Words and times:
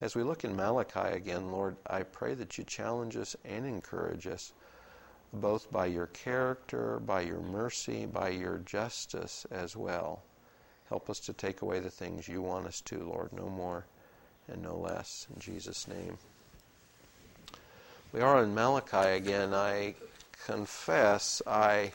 As 0.00 0.14
we 0.14 0.22
look 0.22 0.44
in 0.44 0.54
Malachi 0.54 1.14
again, 1.14 1.50
Lord, 1.50 1.76
I 1.86 2.02
pray 2.02 2.34
that 2.34 2.58
you 2.58 2.64
challenge 2.64 3.16
us 3.16 3.34
and 3.46 3.64
encourage 3.64 4.26
us, 4.26 4.52
both 5.32 5.72
by 5.72 5.86
your 5.86 6.06
character, 6.08 7.00
by 7.00 7.22
your 7.22 7.40
mercy, 7.40 8.04
by 8.04 8.28
your 8.28 8.58
justice 8.58 9.46
as 9.50 9.74
well. 9.74 10.22
Help 10.90 11.08
us 11.08 11.18
to 11.20 11.32
take 11.32 11.62
away 11.62 11.80
the 11.80 11.90
things 11.90 12.28
you 12.28 12.42
want 12.42 12.66
us 12.66 12.82
to, 12.82 12.98
Lord, 12.98 13.32
no 13.32 13.48
more 13.48 13.86
and 14.48 14.62
no 14.62 14.76
less. 14.76 15.26
In 15.34 15.40
Jesus' 15.40 15.88
name. 15.88 16.18
We 18.12 18.20
are 18.20 18.42
in 18.42 18.54
Malachi 18.54 19.16
again. 19.16 19.54
I 19.54 19.94
confess 20.44 21.40
I. 21.46 21.92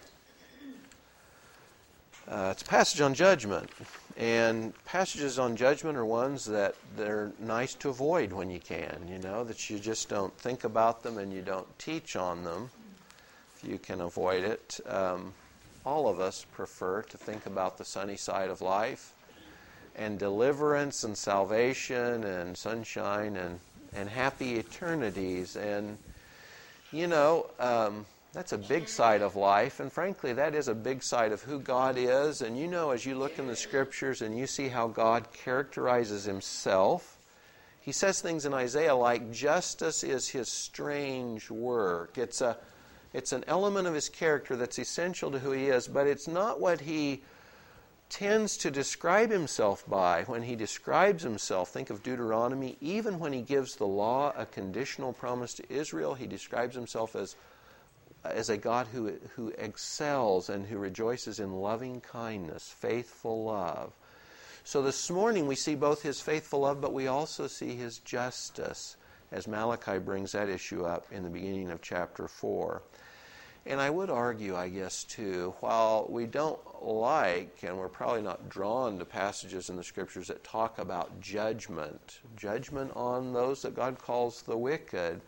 Uh, 2.27 2.49
it's 2.51 2.63
a 2.63 2.65
passage 2.65 3.01
on 3.01 3.13
judgment. 3.13 3.69
And 4.17 4.73
passages 4.85 5.39
on 5.39 5.55
judgment 5.55 5.97
are 5.97 6.05
ones 6.05 6.45
that 6.45 6.75
they're 6.97 7.31
nice 7.39 7.73
to 7.75 7.89
avoid 7.89 8.33
when 8.33 8.49
you 8.49 8.59
can, 8.59 9.07
you 9.07 9.19
know, 9.19 9.43
that 9.43 9.69
you 9.69 9.79
just 9.79 10.09
don't 10.09 10.33
think 10.37 10.63
about 10.63 11.03
them 11.03 11.17
and 11.17 11.31
you 11.33 11.41
don't 11.41 11.67
teach 11.79 12.15
on 12.15 12.43
them 12.43 12.69
if 13.55 13.69
you 13.69 13.77
can 13.77 14.01
avoid 14.01 14.43
it. 14.43 14.79
Um, 14.87 15.33
all 15.85 16.07
of 16.07 16.19
us 16.19 16.45
prefer 16.53 17.01
to 17.03 17.17
think 17.17 17.45
about 17.45 17.77
the 17.77 17.85
sunny 17.85 18.17
side 18.17 18.49
of 18.49 18.61
life 18.61 19.13
and 19.95 20.19
deliverance 20.19 21.03
and 21.03 21.17
salvation 21.17 22.23
and 22.23 22.55
sunshine 22.55 23.35
and, 23.35 23.59
and 23.95 24.09
happy 24.09 24.59
eternities. 24.59 25.55
And, 25.55 25.97
you 26.91 27.07
know, 27.07 27.49
um, 27.59 28.05
that's 28.33 28.53
a 28.53 28.57
big 28.57 28.87
side 28.87 29.21
of 29.21 29.35
life, 29.35 29.81
and 29.81 29.91
frankly, 29.91 30.31
that 30.33 30.55
is 30.55 30.69
a 30.69 30.75
big 30.75 31.03
side 31.03 31.33
of 31.33 31.41
who 31.41 31.59
God 31.59 31.97
is. 31.97 32.41
And 32.41 32.57
you 32.57 32.67
know, 32.67 32.91
as 32.91 33.05
you 33.05 33.15
look 33.15 33.37
in 33.37 33.47
the 33.47 33.55
scriptures 33.57 34.21
and 34.21 34.37
you 34.37 34.47
see 34.47 34.69
how 34.69 34.87
God 34.87 35.33
characterizes 35.33 36.23
himself, 36.23 37.19
he 37.81 37.91
says 37.91 38.21
things 38.21 38.45
in 38.45 38.53
Isaiah 38.53 38.95
like, 38.95 39.31
Justice 39.33 40.03
is 40.03 40.29
his 40.29 40.47
strange 40.47 41.49
work. 41.49 42.17
It's, 42.17 42.39
a, 42.39 42.57
it's 43.11 43.33
an 43.33 43.43
element 43.47 43.87
of 43.87 43.93
his 43.93 44.07
character 44.07 44.55
that's 44.55 44.79
essential 44.79 45.31
to 45.31 45.39
who 45.39 45.51
he 45.51 45.65
is, 45.65 45.89
but 45.89 46.07
it's 46.07 46.27
not 46.27 46.61
what 46.61 46.79
he 46.81 47.21
tends 48.09 48.55
to 48.57 48.71
describe 48.71 49.31
himself 49.31 49.83
by 49.89 50.23
when 50.23 50.43
he 50.43 50.55
describes 50.55 51.23
himself. 51.23 51.69
Think 51.69 51.89
of 51.89 52.03
Deuteronomy. 52.03 52.77
Even 52.79 53.19
when 53.19 53.33
he 53.33 53.41
gives 53.41 53.75
the 53.75 53.87
law 53.87 54.33
a 54.37 54.45
conditional 54.45 55.11
promise 55.11 55.53
to 55.55 55.73
Israel, 55.73 56.13
he 56.13 56.27
describes 56.27 56.75
himself 56.75 57.15
as 57.15 57.35
as 58.23 58.49
a 58.49 58.57
God 58.57 58.87
who, 58.87 59.13
who 59.35 59.49
excels 59.57 60.49
and 60.49 60.65
who 60.65 60.77
rejoices 60.77 61.39
in 61.39 61.53
loving 61.53 62.01
kindness, 62.01 62.73
faithful 62.77 63.45
love. 63.45 63.93
So 64.63 64.81
this 64.81 65.09
morning 65.09 65.47
we 65.47 65.55
see 65.55 65.75
both 65.75 66.03
his 66.03 66.21
faithful 66.21 66.61
love, 66.61 66.81
but 66.81 66.93
we 66.93 67.07
also 67.07 67.47
see 67.47 67.75
his 67.75 67.97
justice, 67.99 68.95
as 69.31 69.47
Malachi 69.47 69.97
brings 69.97 70.33
that 70.33 70.49
issue 70.49 70.85
up 70.85 71.07
in 71.11 71.23
the 71.23 71.29
beginning 71.29 71.71
of 71.71 71.81
chapter 71.81 72.27
4. 72.27 72.83
And 73.65 73.79
I 73.79 73.89
would 73.89 74.09
argue, 74.09 74.55
I 74.55 74.69
guess, 74.69 75.03
too, 75.03 75.53
while 75.59 76.07
we 76.09 76.25
don't 76.25 76.59
like, 76.83 77.59
and 77.63 77.77
we're 77.77 77.89
probably 77.89 78.23
not 78.23 78.49
drawn 78.49 78.97
to 78.97 79.05
passages 79.05 79.69
in 79.69 79.75
the 79.75 79.83
scriptures 79.83 80.27
that 80.27 80.43
talk 80.43 80.79
about 80.79 81.21
judgment, 81.21 82.19
judgment 82.35 82.91
on 82.95 83.33
those 83.33 83.61
that 83.61 83.75
God 83.75 83.99
calls 83.99 84.41
the 84.41 84.57
wicked, 84.57 85.21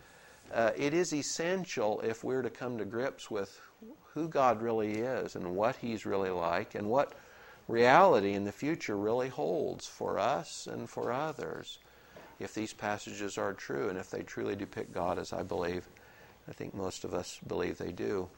uh, 0.52 0.72
it 0.76 0.94
is 0.94 1.14
essential 1.14 2.02
if 2.02 2.24
we're 2.24 2.42
to 2.42 2.50
come 2.50 2.78
to 2.78 2.86
grips 2.86 3.30
with 3.30 3.60
who 4.14 4.28
God 4.28 4.62
really 4.62 4.94
is 4.94 5.36
and 5.36 5.56
what 5.56 5.76
He's 5.78 6.06
really 6.06 6.30
like 6.30 6.76
and 6.76 6.90
what 6.90 7.14
reality 7.68 8.34
in 8.34 8.44
the 8.44 8.52
future 8.52 8.98
really 8.98 9.30
holds 9.30 9.88
for 9.88 10.20
us 10.20 10.68
and 10.68 10.90
for 10.90 11.12
others. 11.12 11.80
If 12.40 12.54
these 12.54 12.74
passages 12.74 13.38
are 13.38 13.54
true 13.54 13.90
and 13.90 13.98
if 13.98 14.10
they 14.10 14.22
truly 14.22 14.56
depict 14.56 14.94
God 14.94 15.18
as 15.18 15.34
I 15.34 15.44
believe, 15.44 15.88
I 16.48 16.52
think 16.52 16.74
most 16.74 17.04
of 17.04 17.14
us 17.14 17.40
believe 17.48 17.78
they 17.78 17.92
do. 17.92 18.30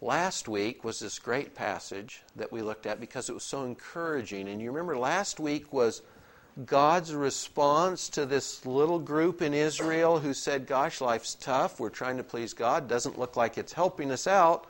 Last 0.00 0.48
week 0.48 0.82
was 0.82 0.98
this 0.98 1.20
great 1.20 1.54
passage 1.54 2.22
that 2.34 2.50
we 2.50 2.60
looked 2.60 2.86
at 2.86 2.98
because 2.98 3.28
it 3.28 3.34
was 3.34 3.44
so 3.44 3.64
encouraging. 3.64 4.48
And 4.48 4.60
you 4.60 4.72
remember 4.72 4.96
last 4.96 5.38
week 5.38 5.72
was 5.72 6.02
God's 6.66 7.14
response 7.14 8.10
to 8.10 8.26
this 8.26 8.66
little 8.66 8.98
group 8.98 9.40
in 9.40 9.54
Israel 9.54 10.18
who 10.18 10.34
said, 10.34 10.66
Gosh, 10.66 11.00
life's 11.00 11.34
tough. 11.34 11.80
We're 11.80 11.88
trying 11.88 12.18
to 12.18 12.22
please 12.22 12.52
God. 12.52 12.88
Doesn't 12.88 13.18
look 13.18 13.36
like 13.36 13.56
it's 13.56 13.72
helping 13.72 14.10
us 14.10 14.26
out. 14.26 14.66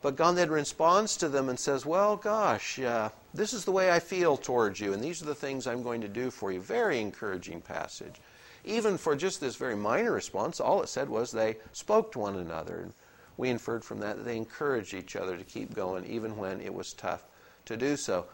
But 0.00 0.16
God 0.16 0.36
then 0.36 0.50
responds 0.50 1.16
to 1.18 1.28
them 1.28 1.48
and 1.48 1.58
says, 1.58 1.84
Well, 1.84 2.16
gosh, 2.16 2.78
uh, 2.78 3.10
this 3.34 3.52
is 3.52 3.64
the 3.64 3.72
way 3.72 3.90
I 3.90 3.98
feel 3.98 4.36
towards 4.36 4.80
you, 4.80 4.94
and 4.94 5.02
these 5.02 5.20
are 5.20 5.26
the 5.26 5.34
things 5.34 5.66
I'm 5.66 5.82
going 5.82 6.00
to 6.00 6.08
do 6.08 6.30
for 6.30 6.50
you. 6.50 6.60
Very 6.60 7.00
encouraging 7.00 7.60
passage. 7.60 8.20
Even 8.64 8.96
for 8.96 9.14
just 9.14 9.40
this 9.40 9.56
very 9.56 9.76
minor 9.76 10.12
response, 10.12 10.60
all 10.60 10.82
it 10.82 10.88
said 10.88 11.08
was 11.08 11.30
they 11.30 11.56
spoke 11.72 12.10
to 12.12 12.20
one 12.20 12.36
another. 12.36 12.78
And 12.78 12.92
we 13.36 13.50
inferred 13.50 13.84
from 13.84 14.00
that 14.00 14.16
that 14.16 14.24
they 14.24 14.36
encouraged 14.36 14.94
each 14.94 15.14
other 15.14 15.36
to 15.36 15.44
keep 15.44 15.74
going, 15.74 16.06
even 16.06 16.36
when 16.36 16.60
it 16.60 16.72
was 16.72 16.94
tough 16.94 17.24
to 17.66 17.76
do 17.76 17.96
so. 17.96 18.26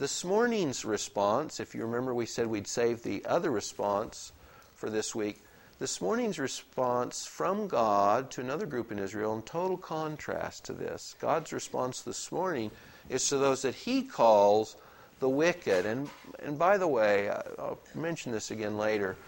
This 0.00 0.24
morning's 0.24 0.86
response, 0.86 1.60
if 1.60 1.74
you 1.74 1.84
remember, 1.84 2.14
we 2.14 2.24
said 2.24 2.46
we'd 2.46 2.66
save 2.66 3.02
the 3.02 3.22
other 3.26 3.50
response 3.50 4.32
for 4.74 4.88
this 4.88 5.14
week. 5.14 5.44
This 5.78 6.00
morning's 6.00 6.38
response 6.38 7.26
from 7.26 7.68
God 7.68 8.30
to 8.30 8.40
another 8.40 8.64
group 8.64 8.90
in 8.90 8.98
Israel, 8.98 9.36
in 9.36 9.42
total 9.42 9.76
contrast 9.76 10.64
to 10.64 10.72
this. 10.72 11.16
God's 11.20 11.52
response 11.52 12.00
this 12.00 12.32
morning 12.32 12.70
is 13.10 13.28
to 13.28 13.36
those 13.36 13.60
that 13.60 13.74
He 13.74 14.02
calls 14.02 14.76
the 15.18 15.28
wicked. 15.28 15.84
And, 15.84 16.08
and 16.42 16.58
by 16.58 16.78
the 16.78 16.88
way, 16.88 17.28
I'll 17.28 17.78
mention 17.94 18.32
this 18.32 18.50
again 18.50 18.78
later 18.78 19.18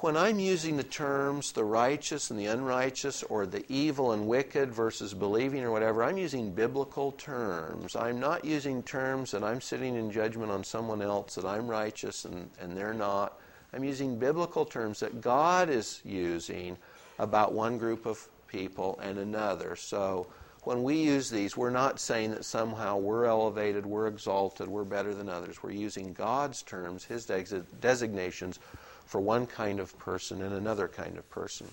when 0.00 0.16
I'm 0.16 0.38
using 0.38 0.76
the 0.76 0.84
terms 0.84 1.52
the 1.52 1.64
righteous 1.64 2.30
and 2.30 2.38
the 2.38 2.46
unrighteous, 2.46 3.24
or 3.24 3.46
the 3.46 3.64
evil 3.68 4.12
and 4.12 4.28
wicked 4.28 4.72
versus 4.72 5.12
believing 5.12 5.64
or 5.64 5.70
whatever, 5.70 6.04
I'm 6.04 6.18
using 6.18 6.52
biblical 6.52 7.12
terms. 7.12 7.96
I'm 7.96 8.20
not 8.20 8.44
using 8.44 8.82
terms 8.82 9.32
that 9.32 9.42
I'm 9.42 9.60
sitting 9.60 9.96
in 9.96 10.10
judgment 10.10 10.52
on 10.52 10.62
someone 10.62 11.02
else, 11.02 11.34
that 11.34 11.44
I'm 11.44 11.66
righteous 11.66 12.24
and, 12.24 12.50
and 12.60 12.76
they're 12.76 12.94
not. 12.94 13.40
I'm 13.72 13.84
using 13.84 14.18
biblical 14.18 14.64
terms 14.64 15.00
that 15.00 15.20
God 15.20 15.68
is 15.68 16.00
using 16.04 16.76
about 17.18 17.52
one 17.52 17.76
group 17.76 18.06
of 18.06 18.28
people 18.46 18.98
and 19.02 19.18
another. 19.18 19.74
So 19.74 20.28
when 20.62 20.82
we 20.82 20.96
use 20.96 21.28
these, 21.28 21.56
we're 21.56 21.70
not 21.70 21.98
saying 21.98 22.30
that 22.32 22.44
somehow 22.44 22.98
we're 22.98 23.24
elevated, 23.24 23.84
we're 23.84 24.06
exalted, 24.06 24.68
we're 24.68 24.84
better 24.84 25.14
than 25.14 25.28
others. 25.28 25.62
We're 25.62 25.70
using 25.72 26.12
God's 26.12 26.62
terms, 26.62 27.04
His 27.04 27.26
designations 27.80 28.58
for 29.08 29.20
one 29.20 29.46
kind 29.46 29.80
of 29.80 29.98
person 29.98 30.42
and 30.42 30.54
another 30.54 30.86
kind 30.86 31.16
of 31.16 31.28
person. 31.30 31.66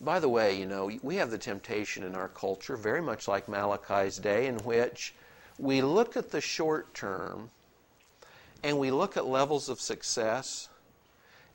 By 0.00 0.18
the 0.18 0.28
way, 0.28 0.58
you 0.58 0.64
know, 0.64 0.90
we 1.02 1.16
have 1.16 1.30
the 1.30 1.38
temptation 1.38 2.04
in 2.04 2.14
our 2.14 2.28
culture, 2.28 2.76
very 2.76 3.02
much 3.02 3.28
like 3.28 3.48
Malachi's 3.48 4.16
day, 4.16 4.46
in 4.46 4.56
which 4.58 5.14
we 5.58 5.82
look 5.82 6.16
at 6.16 6.30
the 6.30 6.40
short 6.40 6.94
term 6.94 7.50
and 8.62 8.78
we 8.78 8.90
look 8.90 9.16
at 9.16 9.26
levels 9.26 9.68
of 9.68 9.80
success. 9.80 10.68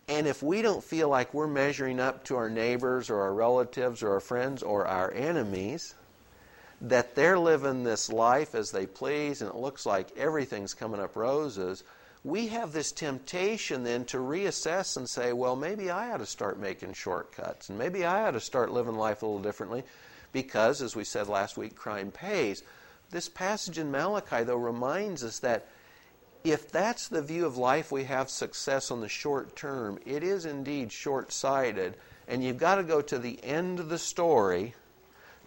And 0.07 0.28
if 0.28 0.44
we 0.44 0.62
don't 0.62 0.84
feel 0.84 1.09
like 1.09 1.34
we're 1.34 1.47
measuring 1.47 2.00
up 2.00 2.24
to 2.25 2.35
our 2.35 2.50
neighbors 2.50 3.09
or 3.09 3.22
our 3.22 3.34
relatives 3.34 4.03
or 4.03 4.12
our 4.12 4.19
friends 4.19 4.62
or 4.62 4.85
our 4.85 5.12
enemies, 5.12 5.95
that 6.81 7.16
they're 7.16 7.40
living 7.40 7.84
this 7.84 8.12
life 8.12 8.53
as 8.53 8.69
they 8.72 8.85
please 8.85 9.41
and 9.41 9.50
it 9.50 9.56
looks 9.56 9.85
like 9.85 10.16
everything's 10.18 10.74
coming 10.74 11.00
up 11.00 11.16
roses, 11.16 11.84
we 12.24 12.48
have 12.48 12.72
this 12.72 12.92
temptation 12.92 13.84
then 13.84 14.06
to 14.06 14.18
reassess 14.18 14.96
and 14.96 15.10
say, 15.10 15.34
well, 15.34 15.56
maybe 15.56 15.90
I 15.90 16.12
ought 16.12 16.18
to 16.18 16.26
start 16.26 16.58
making 16.58 16.94
shortcuts, 16.94 17.70
and 17.70 17.78
maybe 17.78 18.06
I 18.06 18.28
ought 18.28 18.32
to 18.32 18.40
start 18.40 18.72
living 18.72 18.96
life 18.96 19.22
a 19.22 19.26
little 19.26 19.42
differently 19.42 19.84
because, 20.32 20.82
as 20.82 20.96
we 20.96 21.04
said 21.04 21.28
last 21.28 21.58
week, 21.58 21.76
crime 21.76 22.12
pays. 22.12 22.64
This 23.12 23.28
passage 23.28 23.78
in 23.78 23.92
Malachi, 23.92 24.44
though, 24.44 24.56
reminds 24.56 25.24
us 25.24 25.40
that 25.40 25.68
if 26.44 26.72
that's 26.72 27.08
the 27.10 27.22
view 27.22 27.46
of 27.46 27.58
life 27.58 27.92
we 27.92 28.06
have 28.06 28.30
success 28.30 28.90
on 28.90 29.02
the 29.02 29.10
short 29.10 29.56
term, 29.56 30.00
it 30.06 30.24
is 30.24 30.46
indeed 30.46 30.92
short 30.92 31.31
sighted, 31.31 31.96
and 32.28 32.44
you've 32.44 32.58
got 32.58 32.76
to 32.76 32.84
go 32.84 33.02
to 33.02 33.19
the 33.19 33.44
end 33.44 33.80
of 33.80 33.90
the 33.90 33.98
story 33.98 34.74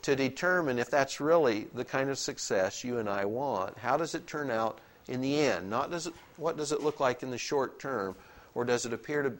to 0.03 0.15
determine 0.15 0.79
if 0.79 0.91
that's 0.91 1.21
really 1.21 1.67
the 1.75 1.85
kind 1.85 2.11
of 2.11 2.19
success 2.19 2.85
you 2.85 2.99
and 2.99 3.09
I 3.09 3.25
want. 3.25 3.79
How 3.79 3.97
does 3.97 4.15
it 4.15 4.27
turn 4.27 4.51
out 4.51 4.79
in 5.09 5.21
the 5.21 5.39
end? 5.39 5.71
Not 5.71 5.91
does 5.91 6.07
it, 6.07 6.15
what 6.37 6.57
does 6.57 6.73
it 6.73 6.83
look 6.83 7.01
like 7.01 7.23
in 7.23 7.31
the 7.31 7.39
short 7.39 7.79
term, 7.79 8.17
or 8.55 8.65
does 8.65 8.87
it 8.87 8.93
appear 8.93 9.23
to 9.23 9.33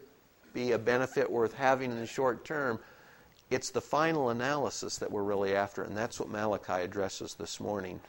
be 0.53 0.73
a 0.73 0.79
benefit 0.79 1.31
worth 1.31 1.55
having 1.55 1.91
in 1.91 1.99
the 1.99 2.07
short 2.07 2.45
term? 2.45 2.79
It's 3.49 3.71
the 3.71 3.81
final 3.81 4.31
analysis 4.31 4.99
that 4.99 5.11
we're 5.11 5.23
really 5.23 5.55
after, 5.55 5.85
and 5.85 5.97
that's 5.97 6.19
what 6.19 6.29
Malachi 6.29 6.83
addresses 6.83 7.35
this 7.35 7.61
morning. 7.61 8.01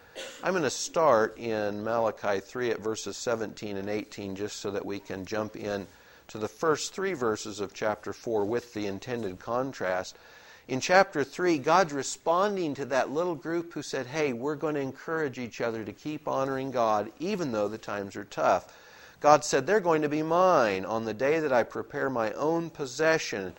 I'm 0.43 0.53
going 0.53 0.63
to 0.63 0.69
start 0.71 1.37
in 1.37 1.83
Malachi 1.83 2.39
3 2.39 2.71
at 2.71 2.79
verses 2.79 3.17
17 3.17 3.77
and 3.77 3.87
18 3.87 4.35
just 4.35 4.57
so 4.57 4.71
that 4.71 4.83
we 4.83 4.97
can 4.99 5.25
jump 5.25 5.55
in 5.55 5.85
to 6.29 6.39
the 6.39 6.47
first 6.47 6.93
three 6.93 7.13
verses 7.13 7.59
of 7.59 7.73
chapter 7.73 8.13
4 8.13 8.45
with 8.45 8.73
the 8.73 8.87
intended 8.87 9.37
contrast. 9.37 10.17
In 10.67 10.81
chapter 10.81 11.23
3, 11.23 11.59
God's 11.59 11.93
responding 11.93 12.73
to 12.73 12.85
that 12.85 13.09
little 13.09 13.35
group 13.35 13.73
who 13.73 13.81
said, 13.81 14.07
Hey, 14.07 14.33
we're 14.33 14.55
going 14.55 14.75
to 14.75 14.81
encourage 14.81 15.39
each 15.39 15.61
other 15.61 15.85
to 15.85 15.93
keep 15.93 16.27
honoring 16.27 16.71
God 16.71 17.09
even 17.19 17.53
though 17.53 17.69
the 17.69 17.77
times 17.77 18.17
are 18.17 18.25
tough. 18.25 18.73
God 19.21 19.45
said, 19.45 19.65
They're 19.65 19.79
going 19.79 20.01
to 20.01 20.09
be 20.09 20.23
mine 20.23 20.83
on 20.83 21.05
the 21.05 21.13
day 21.13 21.39
that 21.39 21.53
I 21.53 21.63
prepare 21.63 22.09
my 22.09 22.33
own 22.33 22.69
possession, 22.69 23.53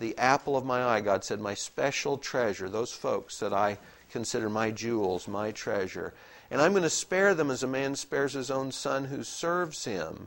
the 0.00 0.18
apple 0.18 0.56
of 0.56 0.64
my 0.64 0.82
eye. 0.82 1.00
God 1.00 1.22
said, 1.22 1.40
My 1.40 1.54
special 1.54 2.18
treasure, 2.18 2.68
those 2.68 2.92
folks 2.92 3.38
that 3.38 3.52
I 3.52 3.78
consider 4.10 4.50
my 4.50 4.72
jewels, 4.72 5.28
my 5.28 5.52
treasure. 5.52 6.12
And 6.50 6.60
I'm 6.60 6.72
going 6.72 6.82
to 6.82 6.90
spare 6.90 7.34
them 7.34 7.52
as 7.52 7.62
a 7.62 7.68
man 7.68 7.94
spares 7.94 8.32
his 8.32 8.50
own 8.50 8.72
son 8.72 9.04
who 9.04 9.22
serves 9.22 9.84
him. 9.84 10.26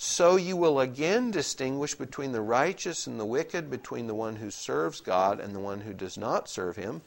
So 0.00 0.36
you 0.36 0.56
will 0.56 0.78
again 0.78 1.32
distinguish 1.32 1.96
between 1.96 2.30
the 2.30 2.40
righteous 2.40 3.08
and 3.08 3.18
the 3.18 3.24
wicked, 3.24 3.68
between 3.68 4.06
the 4.06 4.14
one 4.14 4.36
who 4.36 4.48
serves 4.48 5.00
God 5.00 5.40
and 5.40 5.52
the 5.52 5.60
one 5.60 5.80
who 5.80 5.92
does 5.92 6.16
not 6.16 6.48
serve 6.48 6.76
him, 6.76 7.02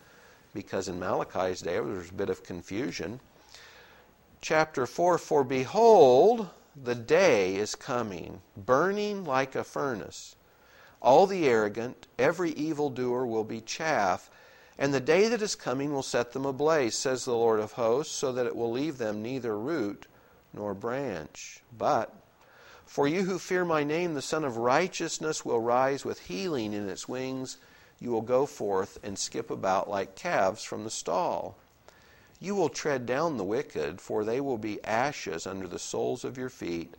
because 0.54 0.90
in 0.90 1.00
Malachi's 1.00 1.62
day 1.62 1.76
there 1.76 1.84
was 1.84 2.10
a 2.10 2.14
bit 2.14 2.30
of 2.30 2.44
confusion. 2.44 3.22
Chapter 4.42 4.86
4 4.86 5.18
For 5.18 5.46
behold, 5.46 6.50
the 6.76 6.94
day 6.94 7.56
is 7.56 7.76
coming, 7.76 8.42
burning 8.58 9.24
like 9.24 9.56
a 9.56 9.64
furnace. 9.64 10.36
All 11.02 11.28
the 11.28 11.48
arrogant, 11.48 12.08
every 12.20 12.52
evildoer 12.52 13.26
will 13.26 13.46
be 13.46 13.62
chaff, 13.62 14.30
and 14.78 14.94
the 14.94 15.00
day 15.00 15.30
that 15.30 15.42
is 15.42 15.56
coming 15.56 15.94
will 15.94 16.04
set 16.04 16.34
them 16.34 16.46
ablaze, 16.46 16.98
says 16.98 17.24
the 17.24 17.32
Lord 17.32 17.62
of 17.62 17.72
hosts, 17.72 18.14
so 18.14 18.34
that 18.34 18.48
it 18.48 18.56
will 18.58 18.72
leave 18.72 18.98
them 18.98 19.22
neither 19.22 19.58
root 19.58 20.08
nor 20.54 20.74
branch. 20.74 21.64
But 21.78 22.14
for 22.92 23.08
you 23.08 23.24
who 23.24 23.40
fear 23.40 23.64
my 23.64 23.86
name, 23.86 24.16
the 24.16 24.22
Sun 24.22 24.44
of 24.44 24.58
Righteousness 24.58 25.46
will 25.46 25.62
rise 25.62 26.04
with 26.04 26.28
healing 26.28 26.74
in 26.74 26.90
its 26.90 27.08
wings. 27.08 27.56
You 28.02 28.12
will 28.12 28.22
go 28.22 28.46
forth 28.46 29.00
and 29.02 29.18
skip 29.18 29.50
about 29.50 29.90
like 29.90 30.18
calves 30.18 30.62
from 30.66 30.84
the 30.84 30.90
stall. 30.90 31.56
You 32.42 32.54
will 32.54 32.68
tread 32.68 33.06
down 33.06 33.38
the 33.38 33.46
wicked, 33.46 34.02
for 34.02 34.26
they 34.26 34.42
will 34.42 34.58
be 34.58 34.84
ashes 34.84 35.48
under 35.48 35.70
the 35.70 35.80
soles 35.80 36.26
of 36.26 36.38
your 36.38 36.50
feet 36.50 36.96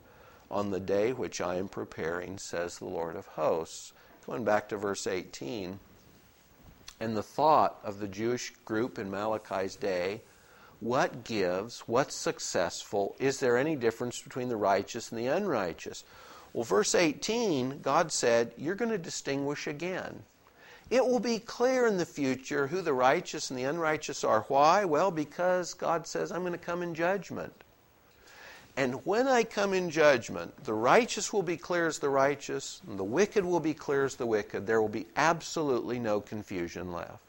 on 0.50 0.70
the 0.70 0.80
day 0.80 1.12
which 1.12 1.42
I 1.42 1.56
am 1.56 1.68
preparing, 1.68 2.38
says 2.38 2.78
the 2.78 2.86
Lord 2.86 3.14
of 3.14 3.26
hosts. 3.26 3.92
Going 4.24 4.44
back 4.44 4.70
to 4.70 4.78
verse 4.78 5.06
18. 5.06 5.78
And 7.00 7.14
the 7.14 7.22
thought 7.22 7.78
of 7.84 7.98
the 7.98 8.08
Jewish 8.08 8.54
group 8.64 8.98
in 8.98 9.10
Malachi's 9.10 9.76
day 9.76 10.22
what 10.82 11.22
gives? 11.22 11.80
What's 11.86 12.16
successful? 12.16 13.14
Is 13.20 13.38
there 13.38 13.56
any 13.56 13.76
difference 13.76 14.20
between 14.20 14.48
the 14.48 14.56
righteous 14.56 15.12
and 15.12 15.20
the 15.20 15.28
unrighteous? 15.28 16.02
Well, 16.52 16.64
verse 16.64 16.96
18, 16.96 17.82
God 17.82 18.10
said, 18.10 18.52
You're 18.58 18.74
going 18.74 18.90
to 18.90 18.98
distinguish 18.98 19.68
again. 19.68 20.24
It 20.90 21.06
will 21.06 21.20
be 21.20 21.38
clear 21.38 21.86
in 21.86 21.98
the 21.98 22.04
future 22.04 22.66
who 22.66 22.82
the 22.82 22.92
righteous 22.92 23.48
and 23.48 23.58
the 23.58 23.62
unrighteous 23.62 24.24
are. 24.24 24.40
Why? 24.48 24.84
Well, 24.84 25.12
because 25.12 25.72
God 25.72 26.08
says, 26.08 26.32
I'm 26.32 26.40
going 26.40 26.50
to 26.50 26.58
come 26.58 26.82
in 26.82 26.96
judgment. 26.96 27.52
And 28.76 29.06
when 29.06 29.28
I 29.28 29.44
come 29.44 29.74
in 29.74 29.88
judgment, 29.88 30.64
the 30.64 30.74
righteous 30.74 31.32
will 31.32 31.44
be 31.44 31.56
clear 31.56 31.86
as 31.86 32.00
the 32.00 32.08
righteous, 32.08 32.82
and 32.88 32.98
the 32.98 33.04
wicked 33.04 33.44
will 33.44 33.60
be 33.60 33.72
clear 33.72 34.04
as 34.04 34.16
the 34.16 34.26
wicked. 34.26 34.66
There 34.66 34.82
will 34.82 34.88
be 34.88 35.06
absolutely 35.14 36.00
no 36.00 36.20
confusion 36.20 36.90
left. 36.90 37.22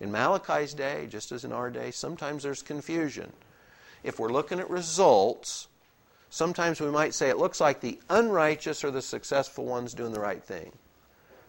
In 0.00 0.10
Malachi's 0.10 0.72
day, 0.72 1.06
just 1.08 1.30
as 1.30 1.44
in 1.44 1.52
our 1.52 1.70
day, 1.70 1.90
sometimes 1.90 2.42
there's 2.42 2.62
confusion. 2.62 3.30
If 4.02 4.18
we're 4.18 4.32
looking 4.32 4.58
at 4.58 4.70
results, 4.70 5.68
sometimes 6.30 6.80
we 6.80 6.90
might 6.90 7.12
say 7.12 7.28
it 7.28 7.36
looks 7.36 7.60
like 7.60 7.80
the 7.80 8.00
unrighteous 8.08 8.82
are 8.82 8.90
the 8.90 9.02
successful 9.02 9.66
ones 9.66 9.92
doing 9.92 10.12
the 10.12 10.20
right 10.20 10.42
thing. 10.42 10.72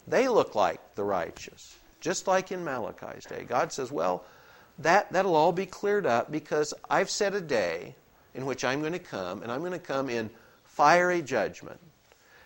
They 0.05 0.27
look 0.27 0.53
like 0.53 0.95
the 0.95 1.03
righteous, 1.05 1.77
just 2.01 2.27
like 2.27 2.51
in 2.51 2.65
Malachi's 2.65 3.25
day. 3.25 3.45
God 3.47 3.71
says, 3.71 3.91
well, 3.91 4.25
that, 4.79 5.11
that'll 5.13 5.35
all 5.35 5.53
be 5.53 5.65
cleared 5.65 6.05
up 6.05 6.29
because 6.29 6.73
I've 6.89 7.09
set 7.09 7.33
a 7.33 7.41
day 7.41 7.95
in 8.33 8.45
which 8.45 8.65
I'm 8.65 8.81
going 8.81 8.93
to 8.93 8.99
come, 8.99 9.43
and 9.43 9.51
I'm 9.51 9.59
going 9.59 9.71
to 9.71 9.79
come 9.79 10.09
in 10.09 10.29
fiery 10.65 11.21
judgment. 11.21 11.79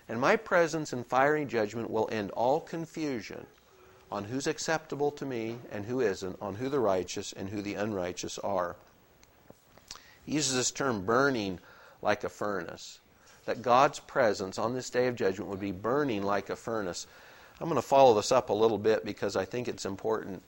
And 0.07 0.19
my 0.19 0.35
presence 0.35 0.93
in 0.93 1.03
fiery 1.03 1.45
judgment 1.45 1.89
will 1.89 2.09
end 2.11 2.29
all 2.31 2.59
confusion 2.59 3.47
on 4.15 4.23
who's 4.23 4.47
acceptable 4.47 5.11
to 5.11 5.25
me 5.25 5.57
and 5.73 5.83
who 5.83 5.99
isn't, 5.99 6.37
on 6.41 6.55
who 6.55 6.69
the 6.69 6.79
righteous 6.79 7.33
and 7.33 7.49
who 7.49 7.61
the 7.61 7.73
unrighteous 7.73 8.39
are. 8.39 8.77
He 10.25 10.35
uses 10.35 10.55
this 10.55 10.71
term 10.71 11.05
burning 11.05 11.59
like 12.01 12.23
a 12.23 12.29
furnace. 12.29 12.99
That 13.43 13.61
God's 13.61 13.99
presence 13.99 14.57
on 14.57 14.73
this 14.73 14.89
day 14.89 15.07
of 15.07 15.17
judgment 15.17 15.49
would 15.49 15.59
be 15.59 15.73
burning 15.73 16.23
like 16.23 16.49
a 16.49 16.55
furnace. 16.55 17.07
I'm 17.59 17.67
going 17.67 17.75
to 17.75 17.85
follow 17.85 18.13
this 18.13 18.31
up 18.31 18.49
a 18.49 18.53
little 18.53 18.77
bit 18.77 19.03
because 19.03 19.35
I 19.35 19.43
think 19.43 19.67
it's 19.67 19.85
important. 19.85 20.43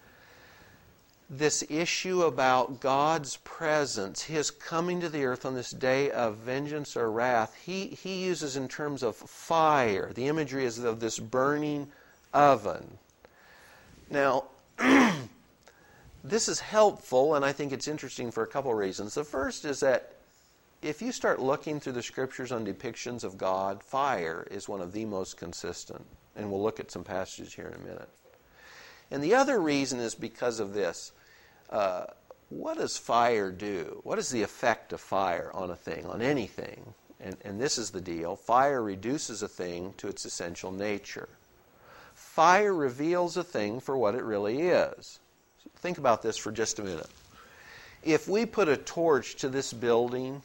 This 1.29 1.61
issue 1.69 2.21
about 2.21 2.79
God's 2.79 3.35
presence, 3.43 4.23
His 4.23 4.49
coming 4.49 5.01
to 5.01 5.09
the 5.09 5.25
earth 5.25 5.45
on 5.45 5.55
this 5.55 5.71
day 5.71 6.09
of 6.09 6.37
vengeance 6.37 6.95
or 6.95 7.11
wrath, 7.11 7.53
he, 7.65 7.87
he 7.87 8.23
uses 8.23 8.55
in 8.55 8.69
terms 8.69 9.03
of 9.03 9.17
fire. 9.17 10.13
The 10.13 10.27
imagery 10.27 10.63
is 10.63 10.79
of 10.79 11.01
this 11.01 11.19
burning 11.19 11.91
oven. 12.33 12.97
Now, 14.09 14.45
this 16.23 16.47
is 16.47 16.59
helpful, 16.59 17.35
and 17.35 17.43
I 17.43 17.51
think 17.51 17.71
it's 17.71 17.87
interesting 17.87 18.31
for 18.31 18.43
a 18.43 18.47
couple 18.47 18.71
of 18.71 18.77
reasons. 18.77 19.15
The 19.15 19.23
first 19.23 19.65
is 19.65 19.79
that 19.81 20.13
if 20.81 21.01
you 21.01 21.11
start 21.11 21.39
looking 21.39 21.79
through 21.79 21.93
the 21.93 22.03
scriptures 22.03 22.51
on 22.51 22.65
depictions 22.65 23.23
of 23.23 23.37
God, 23.37 23.83
fire 23.83 24.47
is 24.49 24.69
one 24.69 24.81
of 24.81 24.93
the 24.93 25.05
most 25.05 25.37
consistent. 25.37 26.05
And 26.35 26.51
we'll 26.51 26.61
look 26.61 26.79
at 26.79 26.91
some 26.91 27.03
passages 27.03 27.53
here 27.53 27.67
in 27.67 27.73
a 27.73 27.85
minute. 27.85 28.09
And 29.09 29.23
the 29.23 29.33
other 29.33 29.59
reason 29.59 29.99
is 29.99 30.13
because 30.13 30.59
of 30.59 30.73
this. 30.73 31.11
Uh, 31.69 32.05
what 32.49 32.77
does 32.77 32.97
fire 32.97 33.51
do? 33.51 33.99
What 34.03 34.19
is 34.19 34.29
the 34.29 34.43
effect 34.43 34.93
of 34.93 35.01
fire 35.01 35.51
on 35.53 35.71
a 35.71 35.75
thing, 35.75 36.05
on 36.05 36.21
anything? 36.21 36.93
And, 37.19 37.35
and 37.43 37.59
this 37.59 37.77
is 37.77 37.89
the 37.89 38.01
deal 38.01 38.35
fire 38.35 38.81
reduces 38.81 39.41
a 39.41 39.47
thing 39.47 39.95
to 39.97 40.07
its 40.07 40.23
essential 40.23 40.71
nature 40.71 41.29
fire 42.37 42.71
reveals 42.71 43.35
a 43.35 43.43
thing 43.43 43.79
for 43.79 43.97
what 43.97 44.13
it 44.13 44.21
really 44.21 44.61
is. 44.61 45.17
Think 45.77 45.97
about 45.97 46.21
this 46.21 46.37
for 46.37 46.51
just 46.51 46.77
a 46.77 46.83
minute. 46.83 47.09
If 48.03 48.27
we 48.27 48.45
put 48.45 48.67
a 48.67 48.77
torch 48.77 49.37
to 49.37 49.49
this 49.49 49.73
building, 49.73 50.43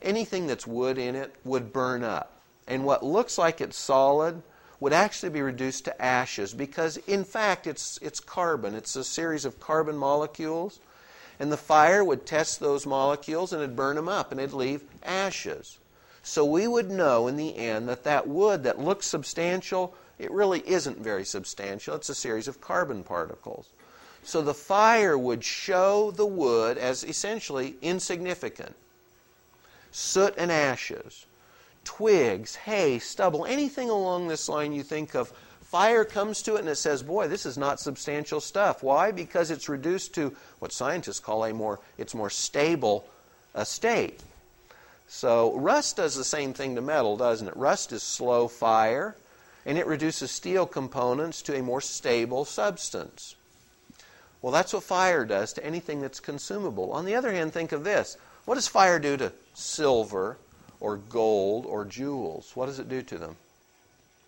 anything 0.00 0.46
that's 0.46 0.68
wood 0.68 0.98
in 0.98 1.16
it 1.16 1.34
would 1.42 1.72
burn 1.72 2.04
up. 2.04 2.30
And 2.68 2.84
what 2.84 3.04
looks 3.04 3.38
like 3.38 3.60
it's 3.60 3.76
solid 3.76 4.40
would 4.78 4.92
actually 4.92 5.30
be 5.30 5.42
reduced 5.42 5.86
to 5.86 6.00
ashes 6.00 6.54
because, 6.54 6.98
in 7.08 7.24
fact, 7.24 7.66
it's, 7.66 7.98
it's 8.00 8.20
carbon. 8.20 8.76
It's 8.76 8.94
a 8.94 9.02
series 9.02 9.44
of 9.44 9.58
carbon 9.58 9.96
molecules. 9.96 10.78
And 11.40 11.50
the 11.50 11.56
fire 11.56 12.04
would 12.04 12.24
test 12.24 12.60
those 12.60 12.86
molecules 12.86 13.52
and 13.52 13.60
it'd 13.60 13.74
burn 13.74 13.96
them 13.96 14.08
up 14.08 14.30
and 14.30 14.40
it'd 14.40 14.54
leave 14.54 14.84
ashes. 15.02 15.80
So 16.22 16.44
we 16.44 16.68
would 16.68 16.88
know 16.88 17.26
in 17.26 17.34
the 17.34 17.56
end 17.56 17.88
that 17.88 18.04
that 18.04 18.28
wood 18.28 18.62
that 18.62 18.78
looks 18.78 19.06
substantial 19.06 19.96
it 20.18 20.30
really 20.30 20.62
isn't 20.68 20.98
very 20.98 21.24
substantial. 21.24 21.94
It's 21.94 22.08
a 22.08 22.14
series 22.14 22.48
of 22.48 22.60
carbon 22.60 23.02
particles. 23.02 23.68
So 24.22 24.40
the 24.40 24.54
fire 24.54 25.18
would 25.18 25.42
show 25.42 26.10
the 26.12 26.26
wood 26.26 26.78
as 26.78 27.02
essentially 27.04 27.76
insignificant. 27.82 28.74
Soot 29.90 30.34
and 30.38 30.50
ashes, 30.50 31.26
twigs, 31.84 32.54
hay, 32.54 32.98
stubble, 32.98 33.44
anything 33.44 33.90
along 33.90 34.28
this 34.28 34.48
line 34.48 34.72
you 34.72 34.82
think 34.82 35.14
of, 35.14 35.32
fire 35.60 36.04
comes 36.04 36.42
to 36.42 36.56
it 36.56 36.60
and 36.60 36.68
it 36.68 36.76
says, 36.76 37.02
boy, 37.02 37.28
this 37.28 37.44
is 37.44 37.58
not 37.58 37.80
substantial 37.80 38.40
stuff. 38.40 38.82
Why? 38.82 39.10
Because 39.10 39.50
it's 39.50 39.68
reduced 39.68 40.14
to 40.14 40.34
what 40.60 40.72
scientists 40.72 41.20
call 41.20 41.44
a 41.44 41.52
more, 41.52 41.80
it's 41.98 42.14
more 42.14 42.30
stable 42.30 43.06
a 43.54 43.66
state. 43.66 44.20
So 45.08 45.54
rust 45.58 45.96
does 45.96 46.14
the 46.14 46.24
same 46.24 46.54
thing 46.54 46.74
to 46.76 46.80
metal, 46.80 47.16
doesn't 47.16 47.48
it? 47.48 47.56
Rust 47.56 47.92
is 47.92 48.02
slow 48.02 48.48
fire 48.48 49.14
and 49.64 49.78
it 49.78 49.86
reduces 49.86 50.30
steel 50.30 50.66
components 50.66 51.42
to 51.42 51.56
a 51.56 51.62
more 51.62 51.80
stable 51.80 52.44
substance. 52.44 53.36
Well, 54.40 54.52
that's 54.52 54.72
what 54.72 54.82
fire 54.82 55.24
does 55.24 55.52
to 55.52 55.64
anything 55.64 56.00
that's 56.00 56.18
consumable. 56.18 56.92
On 56.92 57.04
the 57.04 57.14
other 57.14 57.32
hand, 57.32 57.52
think 57.52 57.72
of 57.72 57.84
this 57.84 58.16
what 58.44 58.56
does 58.56 58.66
fire 58.66 58.98
do 58.98 59.16
to 59.16 59.32
silver 59.54 60.36
or 60.80 60.96
gold 60.96 61.64
or 61.64 61.84
jewels? 61.84 62.52
What 62.54 62.66
does 62.66 62.80
it 62.80 62.88
do 62.88 63.02
to 63.02 63.18
them? 63.18 63.36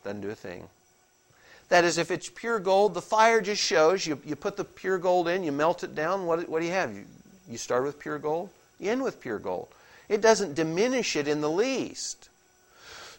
Doesn't 0.05 0.21
do 0.21 0.31
a 0.31 0.37
thing. 0.37 0.69
That 1.69 1.85
is, 1.85 1.99
if 1.99 2.11
it's 2.11 2.29
pure 2.29 2.61
gold, 2.61 2.95
the 2.95 3.03
fire 3.03 3.41
just 3.41 3.61
shows 3.61 4.07
you, 4.07 4.21
you 4.25 4.37
put 4.37 4.57
the 4.57 4.64
pure 4.64 4.99
gold 4.99 5.29
in, 5.29 5.43
you 5.43 5.50
melt 5.50 5.83
it 5.83 5.95
down. 5.95 6.26
What, 6.26 6.49
what 6.49 6.61
do 6.61 6.67
you 6.67 6.73
have? 6.73 6.95
You, 6.95 7.05
you 7.49 7.59
start 7.59 7.85
with 7.85 7.99
pure 7.99 8.19
gold, 8.19 8.50
you 8.79 8.91
end 8.91 9.03
with 9.03 9.21
pure 9.21 9.38
gold. 9.38 9.69
It 10.09 10.21
doesn't 10.21 10.55
diminish 10.55 11.17
it 11.17 11.26
in 11.26 11.41
the 11.41 11.50
least. 11.50 12.29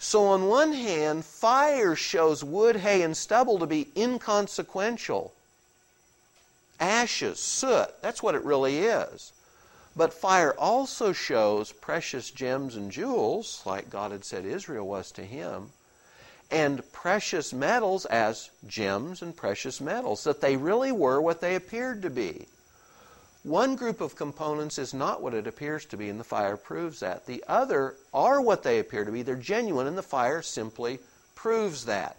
So, 0.07 0.27
on 0.27 0.45
one 0.45 0.73
hand, 0.73 1.25
fire 1.25 1.95
shows 1.95 2.43
wood, 2.43 2.75
hay, 2.75 3.01
and 3.01 3.17
stubble 3.17 3.57
to 3.57 3.65
be 3.65 3.87
inconsequential. 3.97 5.33
Ashes, 6.79 7.39
soot, 7.39 7.89
that's 8.03 8.21
what 8.21 8.35
it 8.35 8.43
really 8.43 8.77
is. 8.81 9.33
But 9.95 10.13
fire 10.13 10.53
also 10.59 11.11
shows 11.11 11.71
precious 11.71 12.29
gems 12.29 12.75
and 12.75 12.91
jewels, 12.91 13.63
like 13.65 13.89
God 13.89 14.11
had 14.11 14.23
said 14.23 14.45
Israel 14.45 14.85
was 14.85 15.11
to 15.13 15.23
him, 15.23 15.71
and 16.51 16.89
precious 16.93 17.51
metals 17.51 18.05
as 18.05 18.51
gems 18.67 19.23
and 19.23 19.35
precious 19.35 19.81
metals, 19.81 20.23
that 20.23 20.39
they 20.39 20.55
really 20.55 20.91
were 20.91 21.19
what 21.19 21.41
they 21.41 21.55
appeared 21.55 22.03
to 22.03 22.11
be. 22.11 22.45
One 23.45 23.75
group 23.75 24.01
of 24.01 24.15
components 24.15 24.79
is 24.79 24.91
not 24.91 25.21
what 25.21 25.35
it 25.35 25.45
appears 25.45 25.85
to 25.85 25.97
be, 25.97 26.09
and 26.09 26.19
the 26.19 26.23
fire 26.23 26.57
proves 26.57 27.01
that. 27.01 27.27
The 27.27 27.43
other 27.47 27.93
are 28.11 28.41
what 28.41 28.63
they 28.63 28.79
appear 28.79 29.05
to 29.05 29.11
be. 29.11 29.21
They're 29.21 29.35
genuine, 29.35 29.85
and 29.85 29.95
the 29.95 30.01
fire 30.01 30.41
simply 30.41 30.97
proves 31.35 31.85
that. 31.85 32.17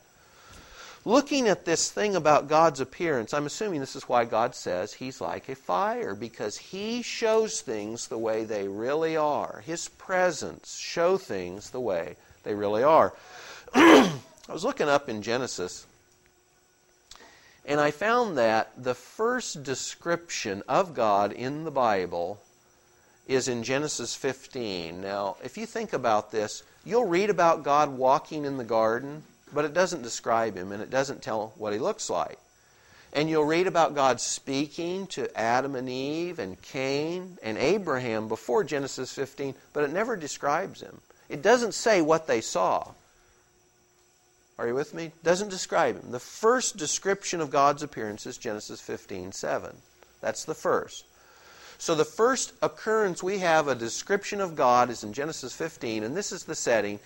Looking 1.04 1.48
at 1.48 1.64
this 1.64 1.90
thing 1.90 2.14
about 2.14 2.46
God's 2.46 2.78
appearance, 2.78 3.34
I'm 3.34 3.46
assuming 3.46 3.80
this 3.80 3.96
is 3.96 4.08
why 4.08 4.24
God 4.24 4.54
says 4.54 4.92
He's 4.92 5.20
like 5.20 5.48
a 5.48 5.56
fire, 5.56 6.14
because 6.14 6.56
He 6.58 7.02
shows 7.02 7.60
things 7.60 8.06
the 8.06 8.18
way 8.18 8.44
they 8.44 8.68
really 8.68 9.16
are. 9.16 9.64
His 9.66 9.88
presence 9.88 10.78
show 10.78 11.18
things 11.18 11.70
the 11.70 11.80
way 11.80 12.14
they 12.44 12.54
really 12.54 12.84
are. 12.84 13.12
I 13.74 14.12
was 14.48 14.62
looking 14.62 14.88
up 14.88 15.08
in 15.08 15.22
Genesis 15.22 15.86
and 17.66 17.80
I 17.80 17.90
found 17.90 18.38
that 18.38 18.70
the 18.80 18.94
first 18.94 19.64
description 19.64 20.62
of 20.68 20.94
God 20.94 21.32
in 21.32 21.64
the 21.64 21.70
Bible 21.70 22.40
is 23.26 23.48
in 23.48 23.64
Genesis 23.64 24.14
15. 24.14 25.00
Now, 25.00 25.36
if 25.42 25.58
you 25.58 25.66
think 25.66 25.92
about 25.92 26.30
this, 26.30 26.62
you'll 26.84 27.06
read 27.06 27.28
about 27.28 27.64
God 27.64 27.90
walking 27.90 28.44
in 28.44 28.56
the 28.56 28.64
garden, 28.64 29.24
but 29.52 29.64
it 29.64 29.74
doesn't 29.74 30.02
describe 30.02 30.56
him 30.56 30.70
and 30.70 30.80
it 30.80 30.90
doesn't 30.90 31.22
tell 31.22 31.52
what 31.56 31.72
he 31.72 31.80
looks 31.80 32.08
like. 32.08 32.38
And 33.12 33.28
you'll 33.28 33.44
read 33.44 33.66
about 33.66 33.96
God 33.96 34.20
speaking 34.20 35.08
to 35.08 35.36
Adam 35.36 35.74
and 35.74 35.88
Eve 35.88 36.38
and 36.38 36.60
Cain 36.62 37.36
and 37.42 37.58
Abraham 37.58 38.28
before 38.28 38.62
Genesis 38.62 39.12
15, 39.12 39.54
but 39.72 39.82
it 39.82 39.92
never 39.92 40.16
describes 40.16 40.80
him. 40.80 41.00
It 41.28 41.42
doesn't 41.42 41.74
say 41.74 42.00
what 42.00 42.28
they 42.28 42.40
saw. 42.40 42.92
Are 44.58 44.66
you 44.66 44.74
with 44.74 44.94
me? 44.94 45.12
Doesn't 45.22 45.50
describe 45.50 46.02
him. 46.02 46.10
The 46.10 46.18
first 46.18 46.76
description 46.76 47.40
of 47.40 47.50
God's 47.50 47.82
appearance 47.82 48.26
is 48.26 48.38
Genesis 48.38 48.80
15 48.80 49.32
7. 49.32 49.76
That's 50.20 50.44
the 50.44 50.54
first. 50.54 51.04
So 51.78 51.94
the 51.94 52.06
first 52.06 52.54
occurrence 52.62 53.22
we 53.22 53.38
have 53.38 53.68
a 53.68 53.74
description 53.74 54.40
of 54.40 54.56
God 54.56 54.88
is 54.88 55.04
in 55.04 55.12
Genesis 55.12 55.52
15, 55.52 56.04
and 56.04 56.16
this 56.16 56.32
is 56.32 56.44
the 56.44 56.54
setting. 56.54 56.98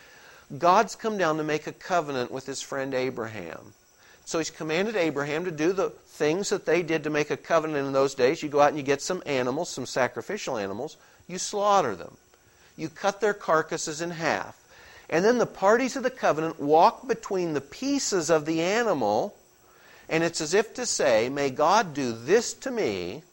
God's 0.58 0.94
come 0.94 1.18
down 1.18 1.36
to 1.38 1.44
make 1.44 1.66
a 1.66 1.72
covenant 1.72 2.30
with 2.30 2.46
his 2.46 2.62
friend 2.62 2.94
Abraham. 2.94 3.74
So 4.24 4.38
he's 4.38 4.50
commanded 4.50 4.94
Abraham 4.94 5.44
to 5.44 5.50
do 5.50 5.72
the 5.72 5.90
things 5.90 6.50
that 6.50 6.66
they 6.66 6.82
did 6.82 7.02
to 7.02 7.10
make 7.10 7.30
a 7.30 7.36
covenant 7.36 7.84
in 7.84 7.92
those 7.92 8.14
days. 8.14 8.42
You 8.42 8.48
go 8.48 8.60
out 8.60 8.68
and 8.68 8.76
you 8.76 8.84
get 8.84 9.02
some 9.02 9.22
animals, 9.26 9.70
some 9.70 9.86
sacrificial 9.86 10.56
animals, 10.56 10.96
you 11.26 11.38
slaughter 11.38 11.96
them. 11.96 12.16
You 12.76 12.88
cut 12.88 13.20
their 13.20 13.34
carcasses 13.34 14.00
in 14.00 14.10
half. 14.10 14.59
And 15.10 15.24
then 15.24 15.38
the 15.38 15.46
parties 15.46 15.96
of 15.96 16.04
the 16.04 16.10
covenant 16.10 16.60
walk 16.60 17.06
between 17.06 17.52
the 17.52 17.60
pieces 17.60 18.30
of 18.30 18.46
the 18.46 18.62
animal, 18.62 19.34
and 20.08 20.22
it's 20.22 20.40
as 20.40 20.54
if 20.54 20.72
to 20.74 20.86
say, 20.86 21.28
May 21.28 21.50
God 21.50 21.92
do 21.92 22.12
this 22.12 22.54
to 22.54 22.70
me, 22.70 23.24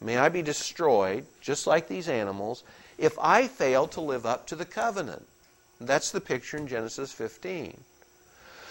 may 0.00 0.16
I 0.16 0.30
be 0.30 0.40
destroyed, 0.40 1.26
just 1.42 1.66
like 1.66 1.88
these 1.88 2.08
animals, 2.08 2.64
if 2.96 3.18
I 3.18 3.48
fail 3.48 3.86
to 3.88 4.00
live 4.00 4.24
up 4.24 4.46
to 4.46 4.56
the 4.56 4.64
covenant. 4.64 5.26
That's 5.78 6.10
the 6.10 6.22
picture 6.22 6.56
in 6.56 6.68
Genesis 6.68 7.12
15. 7.12 7.76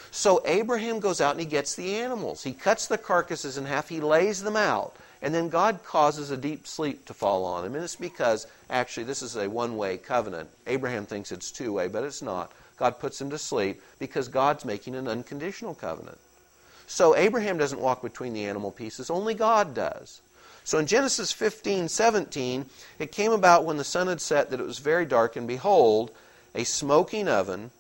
So 0.09 0.41
Abraham 0.45 0.99
goes 0.99 1.21
out 1.21 1.31
and 1.31 1.39
he 1.39 1.45
gets 1.45 1.75
the 1.75 1.95
animals. 1.97 2.43
He 2.43 2.53
cuts 2.53 2.87
the 2.87 2.97
carcasses 2.97 3.57
in 3.57 3.65
half, 3.65 3.89
he 3.89 3.99
lays 3.99 4.41
them 4.41 4.55
out. 4.55 4.95
And 5.25 5.33
then 5.33 5.49
God 5.49 5.83
causes 5.83 6.29
a 6.29 6.37
deep 6.37 6.67
sleep 6.67 7.05
to 7.05 7.13
fall 7.15 7.45
on 7.45 7.65
him. 7.65 7.73
And 7.73 7.83
it's 7.83 7.95
because, 7.95 8.45
actually, 8.69 9.05
this 9.05 9.23
is 9.23 9.35
a 9.35 9.49
one 9.49 9.75
way 9.75 9.97
covenant. 9.97 10.51
Abraham 10.67 11.07
thinks 11.07 11.31
it's 11.31 11.49
two 11.49 11.73
way, 11.73 11.87
but 11.87 12.03
it's 12.03 12.21
not. 12.21 12.51
God 12.77 12.99
puts 12.99 13.19
him 13.19 13.31
to 13.31 13.39
sleep 13.39 13.81
because 13.97 14.27
God's 14.27 14.65
making 14.65 14.93
an 14.93 15.07
unconditional 15.07 15.73
covenant. 15.73 16.19
So 16.85 17.15
Abraham 17.15 17.57
doesn't 17.57 17.81
walk 17.81 18.03
between 18.03 18.33
the 18.33 18.45
animal 18.45 18.69
pieces, 18.69 19.09
only 19.09 19.33
God 19.33 19.73
does. 19.73 20.21
So 20.63 20.77
in 20.77 20.85
Genesis 20.85 21.31
15, 21.31 21.87
17, 21.87 22.67
it 22.99 23.11
came 23.11 23.31
about 23.31 23.65
when 23.65 23.77
the 23.77 23.83
sun 23.83 24.05
had 24.05 24.21
set 24.21 24.51
that 24.51 24.59
it 24.59 24.67
was 24.67 24.77
very 24.77 25.07
dark, 25.07 25.35
and 25.35 25.47
behold, 25.47 26.11
a 26.53 26.65
smoking 26.65 27.27
oven 27.27 27.71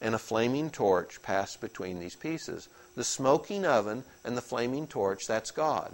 and 0.00 0.14
a 0.14 0.20
flaming 0.20 0.70
torch 0.70 1.20
passed 1.20 1.60
between 1.60 1.98
these 1.98 2.14
pieces. 2.14 2.68
The 2.94 3.02
smoking 3.02 3.66
oven 3.66 4.04
and 4.24 4.36
the 4.36 4.40
flaming 4.40 4.86
torch, 4.86 5.26
that's 5.26 5.50
God. 5.50 5.92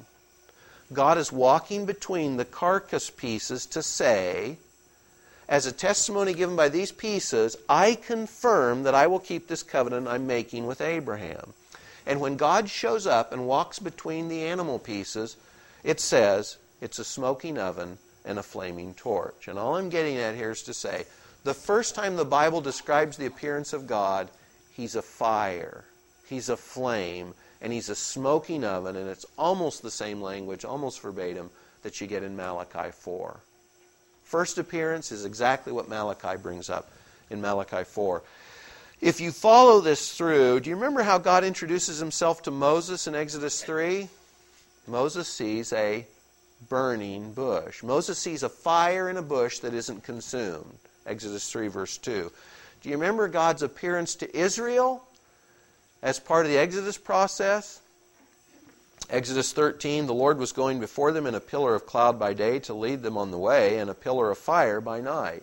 God 0.93 1.19
is 1.19 1.31
walking 1.31 1.85
between 1.85 2.37
the 2.37 2.45
carcass 2.45 3.11
pieces 3.11 3.67
to 3.67 3.83
say, 3.83 4.57
as 5.49 5.67
a 5.67 5.73
testimony 5.73 6.35
given 6.35 6.57
by 6.57 6.69
these 6.69 6.93
pieces, 6.93 7.57
I 7.69 7.95
confirm 7.95 8.83
that 8.83 8.95
I 8.95 9.07
will 9.07 9.19
keep 9.19 9.49
this 9.49 9.63
covenant 9.63 10.09
I'm 10.09 10.27
making 10.27 10.67
with 10.67 10.81
Abraham. 10.81 11.55
And 12.07 12.21
when 12.21 12.37
God 12.37 12.69
shows 12.69 13.07
up 13.07 13.33
and 13.33 13.47
walks 13.47 13.79
between 13.79 14.29
the 14.29 14.43
animal 14.43 14.79
pieces, 14.79 15.37
it 15.85 16.01
says 16.01 16.57
it's 16.81 16.99
a 16.99 17.05
smoking 17.05 17.59
oven 17.59 17.99
and 18.25 18.39
a 18.39 18.43
flaming 18.43 18.95
torch. 18.95 19.49
And 19.49 19.59
all 19.59 19.77
I'm 19.77 19.89
getting 19.89 20.17
at 20.17 20.35
here 20.35 20.51
is 20.51 20.63
to 20.65 20.75
say 20.75 21.05
the 21.45 21.55
first 21.55 21.95
time 21.95 22.17
the 22.17 22.25
Bible 22.25 22.61
describes 22.61 23.17
the 23.17 23.27
appearance 23.27 23.73
of 23.73 23.87
God, 23.87 24.29
he's 24.73 24.97
a 24.97 25.03
fire, 25.03 25.85
he's 26.27 26.49
a 26.49 26.57
flame, 26.57 27.35
and 27.61 27.73
he's 27.73 27.89
a 27.89 27.95
smoking 27.95 28.65
oven, 28.65 28.97
and 28.97 29.09
it's 29.09 29.27
almost 29.37 29.83
the 29.83 29.91
same 29.91 30.23
language, 30.23 30.65
almost 30.65 31.01
verbatim, 31.01 31.51
that 31.83 32.01
you 32.01 32.07
get 32.07 32.23
in 32.23 32.37
Malachi 32.37 32.91
4. 32.93 33.41
First 34.25 34.59
appearance 34.59 35.11
is 35.11 35.25
exactly 35.25 35.73
what 35.73 35.89
Malachi 35.89 36.37
brings 36.37 36.69
up 36.69 36.91
in 37.31 37.41
Malachi 37.41 37.85
4. 37.85 38.23
If 39.01 39.21
you 39.21 39.31
follow 39.31 39.81
this 39.81 40.15
through, 40.17 40.61
do 40.61 40.71
you 40.71 40.77
remember 40.77 41.03
how 41.03 41.19
God 41.19 41.45
introduces 41.45 41.99
himself 41.99 42.43
to 42.43 42.51
Moses 42.51 43.07
in 43.07 43.15
Exodus 43.15 43.63
3? 43.63 44.09
Moses 44.87 45.29
sees 45.29 45.73
a 45.73 46.05
burning 46.69 47.33
bush. 47.33 47.83
Moses 47.83 48.19
sees 48.19 48.43
a 48.43 48.49
fire 48.49 49.09
in 49.09 49.17
a 49.17 49.23
bush 49.23 49.61
that 49.61 49.75
isn't 49.75 50.03
consumed. 50.03 50.79
Exodus 51.07 51.51
3, 51.51 51.69
verse 51.69 51.97
2. 51.99 52.31
Do 52.83 52.89
you 52.89 52.97
remember 52.97 53.29
God's 53.29 53.63
appearance 53.63 54.15
to 54.17 54.37
Israel? 54.37 55.03
As 56.03 56.21
part 56.21 56.47
of 56.47 56.53
the 56.53 56.59
Exodus 56.59 56.99
process. 56.99 57.81
Exodus 59.11 59.53
13, 59.53 60.07
the 60.07 60.15
Lord 60.15 60.39
was 60.39 60.53
going 60.53 60.81
before 60.81 61.13
them 61.13 61.27
in 61.27 61.35
a 61.35 61.41
pillar 61.41 61.75
of 61.75 61.87
cloud 61.87 62.19
by 62.19 62.35
day 62.35 62.59
to 62.61 62.75
lead 62.75 63.03
them 63.03 63.17
on 63.17 63.31
the 63.31 63.39
way, 63.39 63.79
and 63.79 63.89
a 63.89 63.95
pillar 63.95 64.31
of 64.31 64.39
fire 64.39 64.81
by 64.81 65.01
night. 65.01 65.43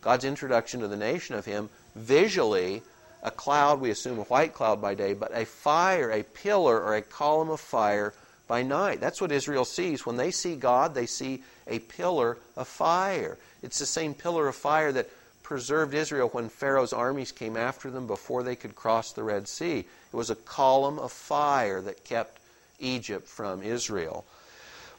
God's 0.00 0.24
introduction 0.24 0.80
to 0.80 0.88
the 0.88 0.96
nation 0.96 1.34
of 1.34 1.44
Him, 1.44 1.68
visually, 1.94 2.82
a 3.22 3.30
cloud, 3.30 3.80
we 3.80 3.90
assume 3.90 4.18
a 4.18 4.22
white 4.22 4.54
cloud 4.54 4.80
by 4.80 4.94
day, 4.94 5.12
but 5.12 5.30
a 5.34 5.44
fire, 5.44 6.10
a 6.10 6.22
pillar, 6.22 6.80
or 6.80 6.96
a 6.96 7.02
column 7.02 7.50
of 7.50 7.60
fire 7.60 8.14
by 8.48 8.62
night. 8.62 8.98
That's 8.98 9.20
what 9.20 9.30
Israel 9.30 9.66
sees. 9.66 10.06
When 10.06 10.16
they 10.16 10.30
see 10.30 10.56
God, 10.56 10.94
they 10.94 11.06
see 11.06 11.42
a 11.66 11.80
pillar 11.80 12.38
of 12.56 12.66
fire. 12.66 13.36
It's 13.62 13.78
the 13.78 13.86
same 13.86 14.14
pillar 14.14 14.48
of 14.48 14.56
fire 14.56 14.90
that 14.92 15.10
preserved 15.50 15.94
Israel 15.94 16.28
when 16.28 16.48
Pharaoh's 16.48 16.92
armies 16.92 17.32
came 17.32 17.56
after 17.56 17.90
them 17.90 18.06
before 18.06 18.44
they 18.44 18.54
could 18.54 18.76
cross 18.76 19.10
the 19.10 19.24
Red 19.24 19.48
Sea. 19.48 19.78
It 19.80 20.16
was 20.16 20.30
a 20.30 20.36
column 20.36 20.96
of 21.00 21.10
fire 21.10 21.80
that 21.80 22.04
kept 22.04 22.38
Egypt 22.78 23.26
from 23.26 23.60
Israel. 23.60 24.24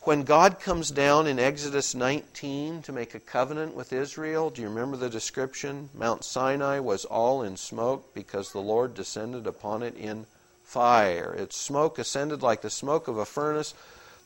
When 0.02 0.24
God 0.24 0.60
comes 0.60 0.92
down 0.92 1.26
in 1.26 1.40
Exodus 1.40 1.96
19 1.96 2.82
to 2.82 2.92
make 2.92 3.16
a 3.16 3.20
covenant 3.22 3.76
with 3.76 3.94
Israel, 3.94 4.50
do 4.50 4.62
you 4.62 4.68
remember 4.68 4.98
the 4.98 5.10
description? 5.10 5.88
Mount 5.94 6.26
Sinai 6.26 6.80
was 6.80 7.06
all 7.06 7.44
in 7.44 7.56
smoke 7.56 8.14
because 8.14 8.52
the 8.52 8.60
Lord 8.60 8.94
descended 8.94 9.48
upon 9.48 9.84
it 9.84 9.96
in 9.96 10.26
fire. 10.66 11.34
Its 11.34 11.56
smoke 11.56 11.98
ascended 11.98 12.42
like 12.42 12.62
the 12.62 12.70
smoke 12.70 13.08
of 13.08 13.18
a 13.18 13.24
furnace. 13.24 13.74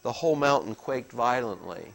The 0.02 0.14
whole 0.14 0.36
mountain 0.36 0.74
quaked 0.74 1.12
violently. 1.12 1.94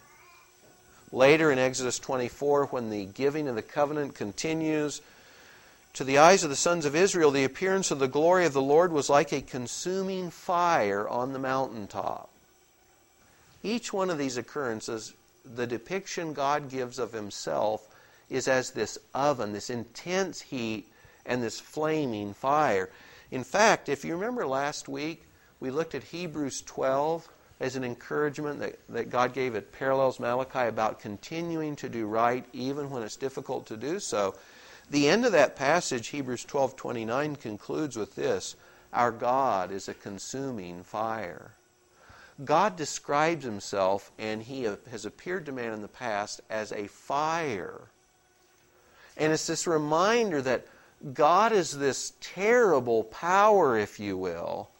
Later 1.12 1.50
in 1.50 1.58
Exodus 1.58 1.98
24, 1.98 2.66
when 2.66 2.90
the 2.90 3.04
giving 3.04 3.48
of 3.48 3.56
the 3.56 3.62
covenant 3.62 4.14
continues, 4.14 5.00
to 5.94 6.04
the 6.04 6.18
eyes 6.18 6.44
of 6.44 6.50
the 6.50 6.56
sons 6.56 6.84
of 6.84 6.94
Israel, 6.94 7.32
the 7.32 7.44
appearance 7.44 7.90
of 7.90 7.98
the 7.98 8.06
glory 8.06 8.46
of 8.46 8.52
the 8.52 8.62
Lord 8.62 8.92
was 8.92 9.10
like 9.10 9.32
a 9.32 9.40
consuming 9.40 10.30
fire 10.30 11.08
on 11.08 11.32
the 11.32 11.38
mountaintop. 11.38 12.30
Each 13.62 13.92
one 13.92 14.08
of 14.08 14.18
these 14.18 14.36
occurrences, 14.36 15.12
the 15.44 15.66
depiction 15.66 16.32
God 16.32 16.70
gives 16.70 16.98
of 16.98 17.12
himself 17.12 17.86
is 18.30 18.46
as 18.46 18.70
this 18.70 18.98
oven, 19.12 19.52
this 19.52 19.68
intense 19.68 20.40
heat, 20.40 20.86
and 21.26 21.42
this 21.42 21.58
flaming 21.58 22.34
fire. 22.34 22.88
In 23.30 23.42
fact, 23.42 23.88
if 23.88 24.04
you 24.04 24.14
remember 24.14 24.46
last 24.46 24.88
week, 24.88 25.24
we 25.58 25.70
looked 25.70 25.94
at 25.94 26.04
Hebrews 26.04 26.62
12 26.62 27.28
as 27.60 27.76
an 27.76 27.84
encouragement 27.84 28.58
that, 28.58 28.78
that 28.88 29.10
God 29.10 29.34
gave 29.34 29.54
it 29.54 29.72
parallels 29.72 30.18
Malachi 30.18 30.66
about 30.66 31.00
continuing 31.00 31.76
to 31.76 31.88
do 31.88 32.06
right 32.06 32.44
even 32.52 32.90
when 32.90 33.02
it's 33.02 33.16
difficult 33.16 33.66
to 33.66 33.76
do 33.76 34.00
so. 34.00 34.34
The 34.90 35.08
end 35.08 35.24
of 35.24 35.32
that 35.32 35.56
passage, 35.56 36.08
Hebrews 36.08 36.46
12:29 36.46 37.36
concludes 37.36 37.96
with 37.96 38.16
this, 38.16 38.56
our 38.92 39.12
God 39.12 39.70
is 39.70 39.88
a 39.88 39.94
consuming 39.94 40.82
fire. 40.82 41.52
God 42.44 42.76
describes 42.76 43.44
himself 43.44 44.10
and 44.18 44.42
he 44.42 44.62
has 44.62 45.04
appeared 45.04 45.46
to 45.46 45.52
man 45.52 45.74
in 45.74 45.82
the 45.82 45.88
past 45.88 46.40
as 46.48 46.72
a 46.72 46.86
fire. 46.86 47.82
And 49.16 49.32
it's 49.32 49.46
this 49.46 49.66
reminder 49.66 50.40
that 50.42 50.66
God 51.12 51.52
is 51.52 51.78
this 51.78 52.14
terrible 52.20 53.04
power, 53.04 53.76
if 53.76 54.00
you 54.00 54.16
will, 54.16 54.70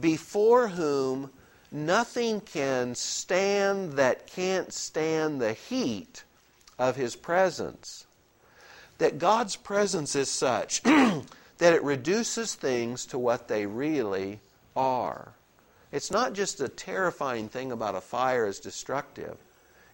before 0.00 0.68
whom 0.68 1.30
nothing 1.70 2.40
can 2.40 2.94
stand 2.94 3.94
that 3.94 4.26
can't 4.26 4.72
stand 4.72 5.40
the 5.40 5.52
heat 5.52 6.24
of 6.78 6.96
His 6.96 7.16
presence. 7.16 8.06
That 8.98 9.18
God's 9.18 9.56
presence 9.56 10.14
is 10.14 10.30
such 10.30 10.82
that 10.82 11.24
it 11.74 11.82
reduces 11.82 12.54
things 12.54 13.06
to 13.06 13.18
what 13.18 13.48
they 13.48 13.66
really 13.66 14.40
are. 14.74 15.32
It's 15.92 16.10
not 16.10 16.32
just 16.32 16.60
a 16.60 16.68
terrifying 16.68 17.48
thing 17.48 17.72
about 17.72 17.94
a 17.94 18.00
fire 18.00 18.46
is 18.46 18.60
destructive, 18.60 19.36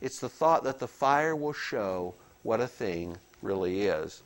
it's 0.01 0.19
the 0.19 0.29
thought 0.29 0.65
that 0.65 0.79
the 0.79 0.89
fire 0.89 1.37
will 1.37 1.53
show 1.53 2.15
what 2.43 2.61
a 2.61 2.67
thing 2.67 3.19
really 3.41 3.83
is. 3.83 4.23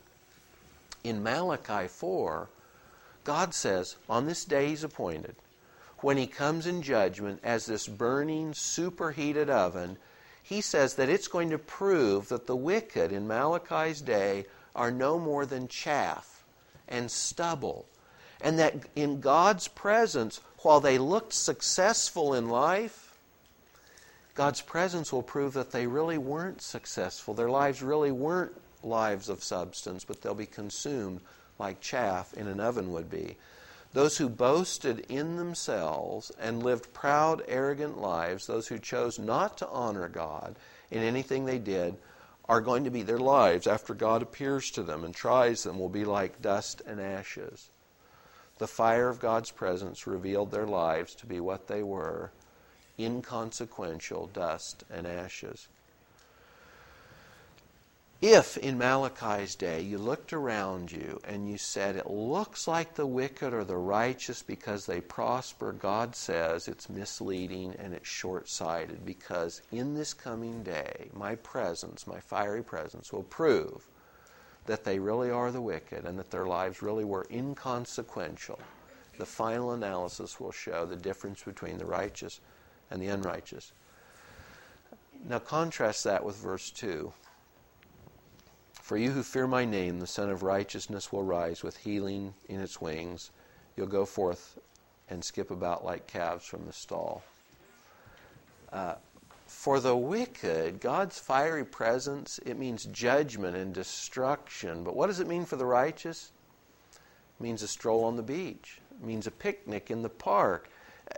In 1.04 1.22
Malachi 1.22 1.86
4, 1.86 2.48
God 3.24 3.54
says, 3.54 3.96
On 4.08 4.26
this 4.26 4.44
day 4.44 4.68
He's 4.68 4.84
appointed, 4.84 5.36
when 6.06 6.18
He 6.18 6.28
comes 6.28 6.68
in 6.68 6.82
judgment 6.82 7.40
as 7.42 7.66
this 7.66 7.88
burning, 7.88 8.54
superheated 8.54 9.50
oven, 9.50 9.96
He 10.40 10.60
says 10.60 10.94
that 10.94 11.08
it's 11.08 11.26
going 11.26 11.50
to 11.50 11.58
prove 11.58 12.28
that 12.28 12.46
the 12.46 12.54
wicked 12.54 13.10
in 13.10 13.26
Malachi's 13.26 14.02
day 14.02 14.46
are 14.76 14.92
no 14.92 15.18
more 15.18 15.44
than 15.44 15.66
chaff 15.66 16.44
and 16.86 17.10
stubble. 17.10 17.86
And 18.40 18.56
that 18.60 18.86
in 18.94 19.18
God's 19.18 19.66
presence, 19.66 20.40
while 20.58 20.78
they 20.78 20.96
looked 20.96 21.32
successful 21.32 22.34
in 22.34 22.50
life, 22.50 23.18
God's 24.36 24.60
presence 24.60 25.12
will 25.12 25.25
prove 25.25 25.54
that 25.54 25.72
they 25.72 25.88
really 25.88 26.18
weren't 26.18 26.62
successful. 26.62 27.34
Their 27.34 27.50
lives 27.50 27.82
really 27.82 28.12
weren't 28.12 28.52
lives 28.84 29.28
of 29.28 29.42
substance, 29.42 30.04
but 30.04 30.22
they'll 30.22 30.36
be 30.36 30.46
consumed 30.46 31.20
like 31.58 31.80
chaff 31.80 32.32
in 32.34 32.46
an 32.46 32.60
oven 32.60 32.92
would 32.92 33.10
be. 33.10 33.34
Those 33.96 34.18
who 34.18 34.28
boasted 34.28 35.06
in 35.08 35.36
themselves 35.36 36.30
and 36.38 36.62
lived 36.62 36.92
proud, 36.92 37.42
arrogant 37.48 37.98
lives, 37.98 38.46
those 38.46 38.68
who 38.68 38.78
chose 38.78 39.18
not 39.18 39.56
to 39.56 39.68
honor 39.68 40.06
God 40.06 40.58
in 40.90 41.02
anything 41.02 41.46
they 41.46 41.58
did, 41.58 41.96
are 42.46 42.60
going 42.60 42.84
to 42.84 42.90
be 42.90 43.00
their 43.00 43.16
lives 43.16 43.66
after 43.66 43.94
God 43.94 44.20
appears 44.20 44.70
to 44.72 44.82
them 44.82 45.02
and 45.02 45.14
tries 45.14 45.62
them 45.62 45.78
will 45.78 45.88
be 45.88 46.04
like 46.04 46.42
dust 46.42 46.82
and 46.86 47.00
ashes. 47.00 47.70
The 48.58 48.66
fire 48.66 49.08
of 49.08 49.18
God's 49.18 49.50
presence 49.50 50.06
revealed 50.06 50.50
their 50.50 50.66
lives 50.66 51.14
to 51.14 51.26
be 51.26 51.40
what 51.40 51.66
they 51.66 51.82
were 51.82 52.32
inconsequential 52.98 54.26
dust 54.26 54.84
and 54.90 55.06
ashes. 55.06 55.68
If 58.23 58.56
in 58.56 58.78
Malachi's 58.78 59.54
day 59.56 59.82
you 59.82 59.99
looked 59.99 60.32
around 60.32 60.90
you 60.90 61.20
and 61.25 61.50
you 61.50 61.58
said, 61.58 61.96
It 61.96 62.08
looks 62.08 62.66
like 62.66 62.94
the 62.94 63.06
wicked 63.06 63.52
or 63.52 63.62
the 63.62 63.76
righteous 63.76 64.42
because 64.42 64.87
they 64.87 65.02
prosper, 65.02 65.73
God 65.73 66.16
says 66.16 66.66
it's 66.66 66.88
misleading 66.88 67.75
and 67.78 67.92
it's 67.92 68.08
short 68.08 68.49
sighted 68.49 69.04
because 69.04 69.61
in 69.70 69.94
this 69.94 70.14
coming 70.14 70.62
day, 70.62 71.11
my 71.12 71.35
presence, 71.35 72.06
my 72.06 72.18
fiery 72.18 72.62
presence, 72.62 73.12
will 73.12 73.25
prove 73.25 73.87
that 74.64 74.85
they 74.85 74.99
really 74.99 75.30
are 75.30 75.52
the 75.52 75.61
wicked 75.61 76.06
and 76.06 76.18
that 76.18 76.30
their 76.30 76.46
lives 76.46 76.80
really 76.80 77.04
were 77.04 77.26
inconsequential. 77.30 78.58
The 79.18 79.26
final 79.26 79.73
analysis 79.73 80.40
will 80.40 80.52
show 80.52 80.87
the 80.87 80.96
difference 80.96 81.42
between 81.42 81.76
the 81.76 81.85
righteous 81.85 82.40
and 82.90 83.00
the 83.00 83.08
unrighteous. 83.08 83.73
Now, 85.28 85.38
contrast 85.38 86.04
that 86.04 86.25
with 86.25 86.37
verse 86.37 86.70
2. 86.70 87.12
For 88.87 88.97
you 88.97 89.11
who 89.11 89.25
fear 89.25 89.49
my 89.49 89.64
name, 89.64 89.99
the 89.99 90.07
Sun 90.07 90.31
of 90.31 90.45
Righteousness 90.45 91.11
will 91.11 91.25
rise 91.25 91.64
with 91.64 91.76
healing 91.78 92.35
in 92.49 92.61
its 92.61 92.81
wings. 92.81 93.33
You'll 93.76 93.88
go 93.88 94.07
forth 94.07 94.61
and 95.11 95.25
skip 95.25 95.50
about 95.50 95.85
like 95.85 96.07
calves 96.07 96.47
from 96.47 96.66
the 96.66 96.73
stall. 96.73 97.25
Uh, 98.73 98.95
for 99.49 99.81
the 99.81 99.97
wicked, 99.97 100.78
God's 100.78 101.19
fiery 101.19 101.64
presence, 101.64 102.38
it 102.47 102.61
means 102.61 102.85
judgment 102.85 103.57
and 103.57 103.75
destruction. 103.75 104.85
But 104.85 104.95
what 104.95 105.09
does 105.09 105.19
it 105.19 105.26
mean 105.26 105.47
for 105.47 105.57
the 105.57 105.66
righteous? 105.66 106.31
It 106.93 107.43
means 107.43 107.64
a 107.64 107.69
stroll 107.69 108.05
on 108.05 108.14
the 108.14 108.23
beach. 108.23 108.81
It 108.93 109.05
means 109.05 109.26
a 109.26 109.33
picnic 109.33 109.90
in 109.90 110.02
the 110.02 110.09
park. 110.09 110.71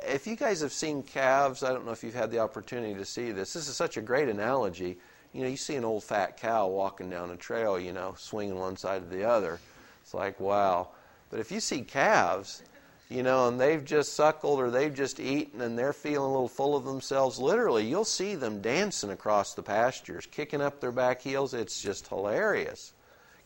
If 0.07 0.27
you 0.27 0.37
guys 0.37 0.63
have 0.63 0.73
seen 0.73 1.03
calves, 1.03 1.63
I 1.63 1.75
don't 1.75 1.85
know 1.85 1.93
if 1.93 2.03
you've 2.03 2.15
had 2.15 2.31
the 2.31 2.39
opportunity 2.39 2.95
to 2.95 3.05
see 3.05 3.31
this. 3.31 3.53
This 3.53 3.69
is 3.69 3.77
such 3.77 3.99
a 3.99 4.01
great 4.01 4.31
analogy. 4.31 4.97
You 5.33 5.43
know, 5.43 5.49
you 5.49 5.57
see 5.57 5.77
an 5.77 5.85
old 5.85 6.05
fat 6.05 6.37
cow 6.37 6.67
walking 6.69 7.11
down 7.11 7.31
a 7.31 7.37
trail, 7.37 7.79
you 7.79 7.93
know, 7.93 8.15
swinging 8.17 8.59
one 8.59 8.77
side 8.77 9.03
to 9.03 9.17
the 9.17 9.25
other. 9.25 9.61
It's 10.03 10.15
like, 10.15 10.41
wow. 10.41 10.89
But 11.31 11.41
if 11.41 11.53
you 11.53 11.61
see 11.61 11.83
calves, 11.83 12.63
you 13.11 13.23
know, 13.23 13.49
and 13.49 13.61
they've 13.61 13.85
just 13.85 14.15
suckled 14.15 14.59
or 14.59 14.71
they've 14.71 14.95
just 14.95 15.21
eaten 15.21 15.61
and 15.61 15.79
they're 15.79 15.93
feeling 15.93 16.31
a 16.31 16.33
little 16.33 16.49
full 16.49 16.77
of 16.77 16.85
themselves, 16.85 17.39
literally, 17.39 17.87
you'll 17.87 18.05
see 18.05 18.35
them 18.35 18.61
dancing 18.61 19.11
across 19.11 19.55
the 19.55 19.63
pastures, 19.63 20.27
kicking 20.27 20.61
up 20.61 20.81
their 20.81 20.93
back 20.93 21.23
heels. 21.23 21.55
It's 21.55 21.81
just 21.81 22.09
hilarious. 22.09 22.93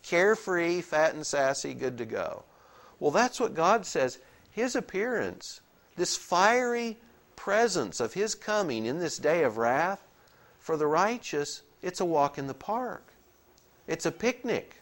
Carefree, 0.03 0.81
fat 0.81 1.15
and 1.15 1.27
sassy, 1.27 1.75
good 1.75 1.99
to 1.99 2.05
go. 2.05 2.45
Well, 2.99 3.11
that's 3.11 3.41
what 3.41 3.55
God 3.55 3.87
says. 3.87 4.19
His 4.51 4.77
appearance, 4.77 5.61
this 5.97 6.17
fiery 6.17 6.99
presence 7.37 8.01
of 8.01 8.15
His 8.15 8.35
coming 8.35 8.87
in 8.87 8.99
this 8.99 9.19
day 9.19 9.43
of 9.43 9.59
wrath, 9.59 10.07
for 10.59 10.77
the 10.77 10.87
righteous, 10.87 11.63
it's 11.83 12.01
a 12.01 12.05
walk 12.05 12.39
in 12.39 12.47
the 12.47 12.55
park. 12.55 13.13
It's 13.87 14.07
a 14.07 14.13
picnic. 14.13 14.77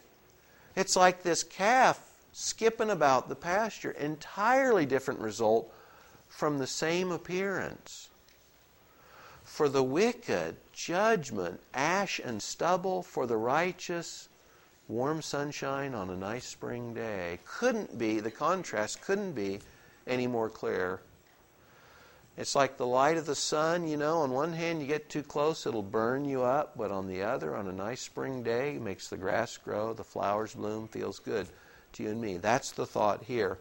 It's 0.75 0.95
like 0.95 1.23
this 1.23 1.43
calf 1.43 2.11
skipping 2.31 2.89
about 2.89 3.27
the 3.27 3.35
pasture. 3.35 3.91
Entirely 3.91 4.85
different 4.85 5.19
result 5.19 5.73
from 6.27 6.57
the 6.57 6.67
same 6.67 7.11
appearance. 7.11 8.09
For 9.43 9.67
the 9.67 9.83
wicked, 9.83 10.55
judgment, 10.71 11.59
ash 11.73 12.19
and 12.23 12.41
stubble. 12.41 13.03
For 13.03 13.25
the 13.25 13.37
righteous, 13.37 14.29
warm 14.87 15.21
sunshine 15.21 15.93
on 15.93 16.09
a 16.09 16.15
nice 16.15 16.45
spring 16.45 16.93
day. 16.93 17.39
Couldn't 17.45 17.97
be, 17.97 18.19
the 18.19 18.31
contrast 18.31 19.01
couldn't 19.01 19.33
be 19.33 19.59
any 20.07 20.27
more 20.27 20.49
clear. 20.49 21.01
It's 22.37 22.55
like 22.55 22.77
the 22.77 22.87
light 22.87 23.17
of 23.17 23.25
the 23.25 23.35
sun, 23.35 23.87
you 23.87 23.97
know, 23.97 24.19
on 24.19 24.31
one 24.31 24.53
hand 24.53 24.81
you 24.81 24.87
get 24.87 25.09
too 25.09 25.21
close, 25.21 25.65
it'll 25.65 25.83
burn 25.83 26.23
you 26.23 26.43
up, 26.43 26.77
but 26.77 26.89
on 26.89 27.07
the 27.07 27.23
other, 27.23 27.55
on 27.55 27.67
a 27.67 27.73
nice 27.73 28.01
spring 28.01 28.41
day, 28.41 28.75
it 28.75 28.81
makes 28.81 29.09
the 29.09 29.17
grass 29.17 29.57
grow, 29.57 29.93
the 29.93 30.03
flowers 30.03 30.55
bloom, 30.55 30.87
feels 30.87 31.19
good 31.19 31.47
to 31.93 32.03
you 32.03 32.09
and 32.09 32.21
me. 32.21 32.37
That's 32.37 32.71
the 32.71 32.85
thought 32.85 33.23
here. 33.23 33.57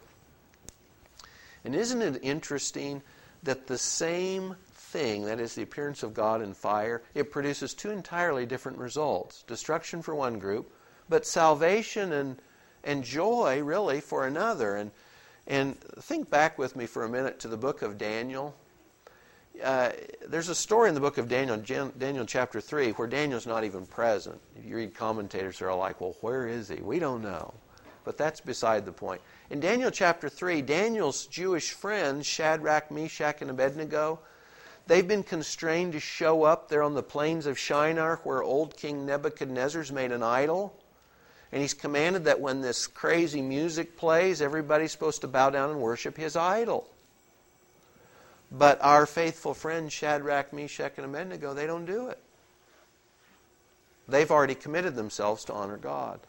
And 1.65 1.75
isn't 1.75 2.01
it 2.01 2.21
interesting 2.23 3.03
that 3.43 3.67
the 3.67 3.77
same 3.77 4.55
thing, 4.73 5.25
that 5.25 5.41
is 5.41 5.55
the 5.55 5.63
appearance 5.63 6.03
of 6.05 6.15
God 6.15 6.41
in 6.41 6.55
fire, 6.55 7.03
it 7.15 7.33
produces 7.33 7.75
two 7.75 7.91
entirely 7.91 8.47
different 8.47 8.79
results 8.79 9.43
destruction 9.49 10.01
for 10.01 10.15
one 10.15 10.39
group, 10.39 10.73
but 11.09 11.27
salvation 11.27 12.13
and, 12.13 12.41
and 12.85 13.03
joy, 13.03 13.63
really, 13.63 14.01
for 14.01 14.27
another. 14.27 14.77
And, 14.77 14.93
and 15.51 15.79
think 15.81 16.31
back 16.31 16.59
with 16.59 16.75
me 16.75 16.87
for 16.87 17.05
a 17.05 17.09
minute 17.11 17.41
to 17.41 17.49
the 17.49 17.59
book 17.59 17.83
of 17.83 17.99
Daniel. 17.99 18.55
Uh, 19.63 19.91
there's 20.27 20.49
a 20.49 20.55
story 20.55 20.89
in 20.89 20.95
the 20.95 21.01
book 21.01 21.19
of 21.19 21.29
Daniel, 21.29 21.59
Daniel 21.99 22.25
chapter 22.25 22.63
3, 22.63 22.93
where 22.93 23.07
Daniel's 23.07 23.47
not 23.47 23.65
even 23.65 23.85
present. 23.85 24.41
If 24.57 24.65
you 24.65 24.77
read 24.77 24.95
commentators, 24.95 25.59
they're 25.59 25.69
all 25.69 25.79
like, 25.79 26.01
well, 26.01 26.17
where 26.23 26.47
is 26.47 26.69
he? 26.69 26.77
We 26.77 26.99
don't 26.99 27.23
know 27.23 27.53
but 28.05 28.17
that's 28.17 28.41
beside 28.41 28.85
the 28.85 28.93
point. 28.93 29.21
In 29.51 29.61
Daniel 29.61 29.91
chapter 29.91 30.29
3, 30.29 30.63
Daniel's 30.63 31.27
Jewish 31.27 31.73
friends, 31.73 32.27
Shadrach, 32.27 32.91
Meshach, 32.91 33.43
and 33.43 33.51
Abednego, 33.51 34.21
they've 34.87 35.07
been 35.07 35.23
constrained 35.23 35.93
to 35.93 36.01
show 36.01 36.45
up 36.45 36.69
there 36.69 36.83
on 36.83 36.95
the 36.95 37.03
plains 37.03 37.47
of 37.47 37.59
Shinar 37.59 38.17
where 38.25 38.43
old 38.43 38.77
King 38.77 39.07
Nebuchadnezzar's 39.07 39.93
made 39.93 40.13
an 40.13 40.23
idol. 40.23 40.77
And 41.53 41.61
he's 41.61 41.75
commanded 41.75 42.25
that 42.25 42.41
when 42.41 42.61
this 42.61 42.87
crazy 42.87 43.43
music 43.43 43.97
plays, 43.97 44.41
everybody's 44.41 44.93
supposed 44.93 45.21
to 45.23 45.29
bow 45.29 45.51
down 45.51 45.71
and 45.71 45.81
worship 45.81 46.17
his 46.17 46.37
idol. 46.37 46.87
But 48.53 48.79
our 48.83 49.07
faithful 49.07 49.55
friends, 49.55 49.93
Shadrach, 49.93 50.53
Meshach, 50.53 50.93
and 50.97 51.07
Abednego, 51.07 51.55
they 51.55 51.67
don't 51.67 51.87
do 51.87 52.09
it. 52.09 52.19
They've 54.09 54.31
already 54.31 54.57
committed 54.57 54.97
themselves 54.97 55.45
to 55.45 55.53
honor 55.53 55.77
God. 55.77 56.21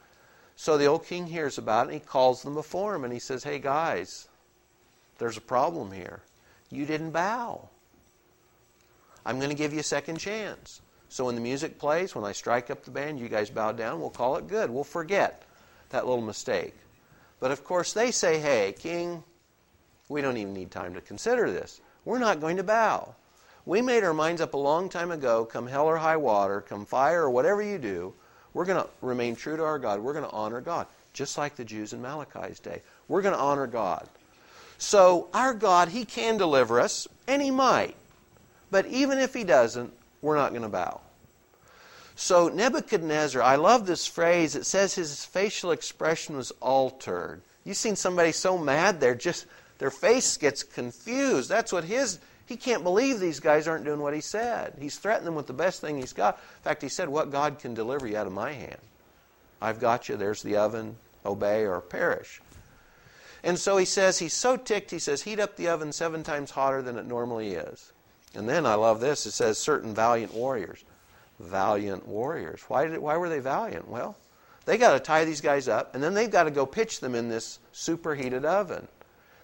So 0.54 0.78
the 0.78 0.86
old 0.86 1.06
king 1.06 1.26
hears 1.26 1.58
about 1.58 1.86
it 1.86 1.92
and 1.92 2.00
he 2.00 2.06
calls 2.06 2.42
them 2.42 2.54
before 2.54 2.94
him 2.94 3.04
and 3.04 3.12
he 3.12 3.18
says, 3.18 3.42
Hey 3.42 3.58
guys, 3.58 4.28
there's 5.18 5.36
a 5.36 5.40
problem 5.40 5.90
here. 5.90 6.20
You 6.70 6.86
didn't 6.86 7.10
bow. 7.10 7.68
I'm 9.24 9.38
going 9.38 9.50
to 9.50 9.56
give 9.56 9.72
you 9.72 9.80
a 9.80 9.84
second 9.84 10.18
chance. 10.18 10.80
So 11.12 11.26
when 11.26 11.34
the 11.34 11.42
music 11.42 11.78
plays, 11.78 12.14
when 12.14 12.24
I 12.24 12.32
strike 12.32 12.70
up 12.70 12.84
the 12.84 12.90
band, 12.90 13.20
you 13.20 13.28
guys 13.28 13.50
bow 13.50 13.72
down, 13.72 14.00
we'll 14.00 14.08
call 14.08 14.36
it 14.36 14.48
good. 14.48 14.70
We'll 14.70 14.82
forget 14.82 15.42
that 15.90 16.06
little 16.06 16.24
mistake. 16.24 16.72
But 17.38 17.50
of 17.50 17.64
course, 17.64 17.92
they 17.92 18.10
say, 18.10 18.38
Hey, 18.38 18.74
king, 18.78 19.22
we 20.08 20.22
don't 20.22 20.38
even 20.38 20.54
need 20.54 20.70
time 20.70 20.94
to 20.94 21.02
consider 21.02 21.50
this. 21.50 21.82
We're 22.06 22.18
not 22.18 22.40
going 22.40 22.56
to 22.56 22.62
bow. 22.62 23.14
We 23.66 23.82
made 23.82 24.04
our 24.04 24.14
minds 24.14 24.40
up 24.40 24.54
a 24.54 24.56
long 24.56 24.88
time 24.88 25.10
ago 25.10 25.44
come 25.44 25.66
hell 25.66 25.84
or 25.84 25.98
high 25.98 26.16
water, 26.16 26.62
come 26.62 26.86
fire 26.86 27.24
or 27.24 27.30
whatever 27.30 27.60
you 27.60 27.76
do, 27.76 28.14
we're 28.54 28.64
going 28.64 28.82
to 28.82 28.88
remain 29.02 29.36
true 29.36 29.58
to 29.58 29.64
our 29.64 29.78
God. 29.78 30.00
We're 30.00 30.14
going 30.14 30.24
to 30.24 30.30
honor 30.30 30.62
God, 30.62 30.86
just 31.12 31.36
like 31.36 31.56
the 31.56 31.64
Jews 31.64 31.92
in 31.92 32.00
Malachi's 32.00 32.58
day. 32.58 32.80
We're 33.08 33.20
going 33.20 33.34
to 33.34 33.40
honor 33.40 33.66
God. 33.66 34.08
So, 34.78 35.28
our 35.34 35.52
God, 35.52 35.90
He 35.90 36.06
can 36.06 36.38
deliver 36.38 36.80
us, 36.80 37.06
and 37.28 37.42
He 37.42 37.50
might. 37.50 37.96
But 38.70 38.86
even 38.86 39.18
if 39.18 39.34
he 39.34 39.44
doesn't, 39.44 39.92
we're 40.22 40.36
not 40.36 40.50
going 40.50 40.62
to 40.62 40.68
bow. 40.68 41.00
So 42.14 42.48
Nebuchadnezzar, 42.48 43.42
I 43.42 43.56
love 43.56 43.86
this 43.86 44.06
phrase. 44.06 44.56
It 44.56 44.64
says 44.64 44.94
his 44.94 45.24
facial 45.24 45.72
expression 45.72 46.36
was 46.36 46.52
altered. 46.60 47.42
You've 47.64 47.76
seen 47.76 47.96
somebody 47.96 48.32
so 48.32 48.56
mad 48.56 49.00
they're 49.00 49.14
just 49.14 49.46
their 49.78 49.90
face 49.90 50.36
gets 50.36 50.62
confused. 50.62 51.48
That's 51.50 51.72
what 51.72 51.84
his 51.84 52.18
he 52.46 52.56
can't 52.56 52.82
believe 52.82 53.18
these 53.18 53.40
guys 53.40 53.66
aren't 53.66 53.84
doing 53.84 54.00
what 54.00 54.14
he 54.14 54.20
said. 54.20 54.74
He's 54.78 54.98
threatened 54.98 55.26
them 55.26 55.34
with 55.34 55.46
the 55.46 55.52
best 55.52 55.80
thing 55.80 55.96
he's 55.96 56.12
got. 56.12 56.34
In 56.34 56.62
fact, 56.64 56.82
he 56.82 56.88
said, 56.88 57.08
What 57.08 57.30
God 57.30 57.58
can 57.58 57.74
deliver 57.74 58.06
you 58.06 58.16
out 58.16 58.26
of 58.26 58.32
my 58.32 58.52
hand? 58.52 58.80
I've 59.60 59.80
got 59.80 60.08
you. 60.08 60.16
There's 60.16 60.42
the 60.42 60.56
oven. 60.56 60.96
Obey 61.24 61.64
or 61.64 61.80
perish. 61.80 62.40
And 63.44 63.58
so 63.58 63.76
he 63.76 63.84
says, 63.84 64.18
he's 64.18 64.34
so 64.34 64.56
ticked, 64.56 64.90
he 64.90 64.98
says, 64.98 65.22
heat 65.22 65.40
up 65.40 65.56
the 65.56 65.68
oven 65.68 65.92
seven 65.92 66.22
times 66.22 66.50
hotter 66.50 66.82
than 66.82 66.96
it 66.96 67.06
normally 67.06 67.54
is. 67.54 67.92
And 68.34 68.48
then 68.48 68.66
I 68.66 68.74
love 68.74 69.00
this. 69.00 69.26
It 69.26 69.32
says, 69.32 69.58
certain 69.58 69.94
valiant 69.94 70.34
warriors. 70.34 70.84
Valiant 71.38 72.06
warriors. 72.06 72.62
Why, 72.68 72.86
did, 72.86 72.98
why 72.98 73.16
were 73.16 73.28
they 73.28 73.40
valiant? 73.40 73.88
Well, 73.88 74.16
they 74.64 74.78
got 74.78 74.92
to 74.92 75.00
tie 75.00 75.24
these 75.24 75.40
guys 75.40 75.68
up, 75.68 75.94
and 75.94 76.02
then 76.02 76.14
they've 76.14 76.30
got 76.30 76.44
to 76.44 76.50
go 76.50 76.66
pitch 76.66 77.00
them 77.00 77.14
in 77.14 77.28
this 77.28 77.58
superheated 77.72 78.44
oven. 78.44 78.88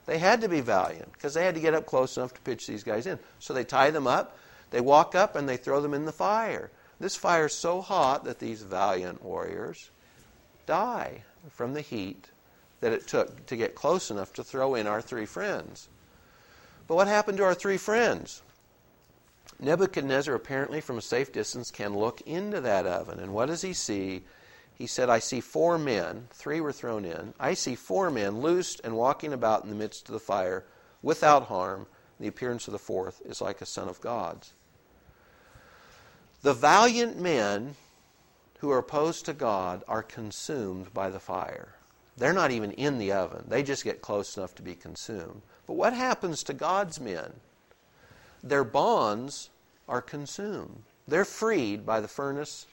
They 0.07 0.18
had 0.18 0.40
to 0.40 0.48
be 0.48 0.61
valiant 0.61 1.12
because 1.12 1.35
they 1.35 1.44
had 1.44 1.55
to 1.57 1.61
get 1.61 1.74
up 1.74 1.87
close 1.87 2.16
enough 2.16 2.33
to 2.35 2.40
pitch 2.40 2.66
these 2.66 2.85
guys 2.85 3.07
in. 3.07 3.18
So 3.40 3.53
they 3.53 3.64
tie 3.64 3.90
them 3.90 4.07
up, 4.07 4.38
they 4.70 4.81
walk 4.81 5.14
up, 5.14 5.37
and 5.37 5.48
they 5.48 5.57
throw 5.57 5.81
them 5.81 5.92
in 5.92 6.07
the 6.07 6.12
fire. 6.12 6.70
This 7.01 7.16
fire 7.16 7.46
is 7.46 7.53
so 7.53 7.81
hot 7.81 8.24
that 8.24 8.38
these 8.38 8.62
valiant 8.62 9.22
warriors 9.22 9.90
die 10.66 11.22
from 11.51 11.74
the 11.74 11.81
heat 11.81 12.31
that 12.81 12.92
it 12.92 13.07
took 13.07 13.46
to 13.46 13.57
get 13.57 13.74
close 13.74 14.11
enough 14.11 14.33
to 14.35 14.44
throw 14.44 14.74
in 14.74 14.87
our 14.87 15.03
three 15.03 15.27
friends. 15.27 15.88
But 16.87 16.94
what 16.94 17.09
happened 17.09 17.38
to 17.38 17.44
our 17.44 17.55
three 17.55 17.77
friends? 17.77 18.42
Nebuchadnezzar, 19.61 20.35
apparently 20.35 20.81
from 20.81 20.99
a 20.99 21.03
safe 21.03 21.33
distance, 21.33 21.71
can 21.71 21.97
look 21.97 22.21
into 22.23 22.61
that 22.61 22.87
oven. 22.87 23.18
And 23.18 23.33
what 23.35 23.47
does 23.47 23.62
he 23.62 23.73
see? 23.73 24.25
he 24.79 24.87
said, 24.87 25.11
I 25.11 25.18
see 25.18 25.40
four 25.40 25.77
men, 25.77 26.29
three 26.31 26.61
were 26.61 26.73
thrown 26.73 27.05
in. 27.05 27.35
I 27.40 27.55
see 27.55 27.75
four 27.75 28.12
men 28.12 28.40
loosed 28.40 28.81
and 28.85 28.97
walking 28.97 29.33
about 29.33 29.64
in 29.64 29.71
the 29.71 29.77
midst 29.77 30.09
of 30.09 30.12
the 30.12 30.21
fire 30.21 30.64
without 31.03 31.47
harm. 31.47 31.88
The 32.21 32.29
appearance 32.29 32.68
of 32.68 32.73
the 32.73 32.79
fourth 32.79 33.21
is 33.25 33.40
like 33.40 33.61
a 33.61 33.66
son 33.66 33.88
of 33.88 34.01
God's. 34.01 34.53
The 36.42 36.55
valiant 36.55 37.18
men 37.18 37.75
who 38.61 38.71
are 38.71 38.79
opposed 38.79 39.25
to 39.27 39.33
God 39.33 39.83
are 39.88 40.03
consumed 40.05 40.94
by 40.94 41.11
the 41.11 41.18
fire. 41.18 41.75
They're 42.16 42.33
not 42.33 42.53
even 42.53 42.71
in 42.73 42.99
the 42.99 43.12
oven, 43.12 43.47
they 43.49 43.64
just 43.64 43.83
get 43.83 44.01
close 44.01 44.37
enough 44.37 44.55
to 44.57 44.62
be 44.62 44.77
consumed. 44.77 45.42
But 45.66 45.75
what 45.75 45.92
happens 45.92 46.44
to 46.44 46.53
God's 46.53 47.01
men? 47.01 47.33
Their 48.42 48.64
bonds 48.64 49.51
are 49.88 50.03
consumed. 50.03 50.85
They're 51.07 51.24
freed 51.24 51.87
by 51.87 52.01
the 52.01 52.09
furnace 52.09 52.66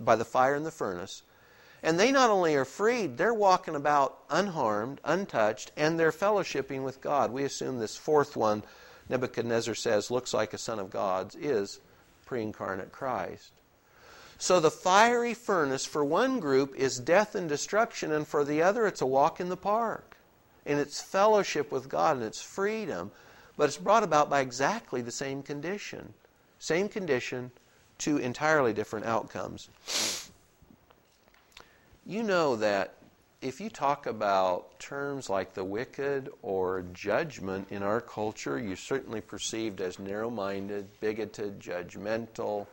by 0.00 0.16
the 0.16 0.24
fire 0.24 0.54
in 0.54 0.64
the 0.64 0.70
furnace. 0.70 1.22
And 1.82 2.00
they 2.00 2.10
not 2.10 2.30
only 2.30 2.56
are 2.56 2.64
freed, 2.64 3.16
they're 3.16 3.34
walking 3.34 3.76
about 3.76 4.18
unharmed, 4.30 5.00
untouched, 5.04 5.70
and 5.76 5.98
they're 5.98 6.10
fellowshipping 6.10 6.82
with 6.82 7.00
God. 7.00 7.30
We 7.30 7.44
assume 7.44 7.78
this 7.78 7.96
fourth 7.96 8.36
one, 8.36 8.64
Nebuchadnezzar 9.08 9.74
says, 9.74 10.10
looks 10.10 10.34
like 10.34 10.52
a 10.52 10.58
son 10.58 10.80
of 10.80 10.90
God's, 10.90 11.36
is 11.36 11.78
pre 12.24 12.42
incarnate 12.42 12.90
Christ. 12.90 13.52
So 14.38 14.58
the 14.58 14.70
fiery 14.70 15.32
furnace 15.32 15.86
for 15.86 16.04
one 16.04 16.40
group 16.40 16.74
is 16.74 16.98
death 16.98 17.34
and 17.34 17.48
destruction, 17.48 18.10
and 18.10 18.26
for 18.26 18.44
the 18.44 18.62
other 18.62 18.86
it's 18.86 19.00
a 19.00 19.06
walk 19.06 19.40
in 19.40 19.48
the 19.48 19.56
park. 19.56 20.16
And 20.66 20.80
it's 20.80 21.00
fellowship 21.00 21.70
with 21.70 21.88
God 21.88 22.16
and 22.16 22.26
it's 22.26 22.42
freedom, 22.42 23.12
but 23.56 23.64
it's 23.64 23.78
brought 23.78 24.02
about 24.02 24.30
by 24.30 24.40
exactly 24.40 25.02
the 25.02 25.10
same 25.10 25.42
condition. 25.42 26.12
Same 26.58 26.88
condition, 26.88 27.50
two 27.98 28.18
entirely 28.18 28.72
different 28.72 29.06
outcomes. 29.06 29.68
You 32.04 32.22
know 32.22 32.56
that 32.56 32.94
if 33.42 33.60
you 33.60 33.68
talk 33.68 34.06
about 34.06 34.78
terms 34.78 35.28
like 35.28 35.54
the 35.54 35.64
wicked 35.64 36.30
or 36.42 36.84
judgment 36.94 37.68
in 37.70 37.82
our 37.82 38.00
culture, 38.00 38.58
you're 38.58 38.76
certainly 38.76 39.20
perceived 39.20 39.80
as 39.80 39.98
narrow 39.98 40.30
minded, 40.30 40.88
bigoted, 41.00 41.60
judgmental, 41.60 42.66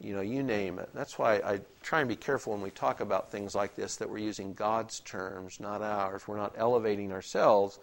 you 0.00 0.14
know, 0.14 0.20
you 0.20 0.42
name 0.42 0.78
it. 0.78 0.90
That's 0.92 1.18
why 1.18 1.36
I 1.36 1.60
try 1.82 2.00
and 2.00 2.08
be 2.08 2.16
careful 2.16 2.52
when 2.52 2.62
we 2.62 2.70
talk 2.70 3.00
about 3.00 3.30
things 3.30 3.54
like 3.54 3.76
this 3.76 3.96
that 3.96 4.10
we're 4.10 4.18
using 4.18 4.52
God's 4.52 5.00
terms, 5.00 5.60
not 5.60 5.80
ours. 5.80 6.26
We're 6.26 6.36
not 6.36 6.54
elevating 6.56 7.12
ourselves 7.12 7.78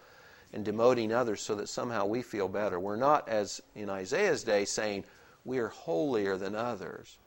and 0.53 0.65
demoting 0.65 1.11
others 1.11 1.41
so 1.41 1.55
that 1.55 1.69
somehow 1.69 2.05
we 2.05 2.21
feel 2.21 2.47
better. 2.47 2.79
We're 2.79 2.95
not, 2.95 3.29
as 3.29 3.61
in 3.75 3.89
Isaiah's 3.89 4.43
day, 4.43 4.65
saying, 4.65 5.05
we 5.45 5.59
are 5.59 5.69
holier 5.69 6.37
than 6.37 6.55
others. 6.55 7.17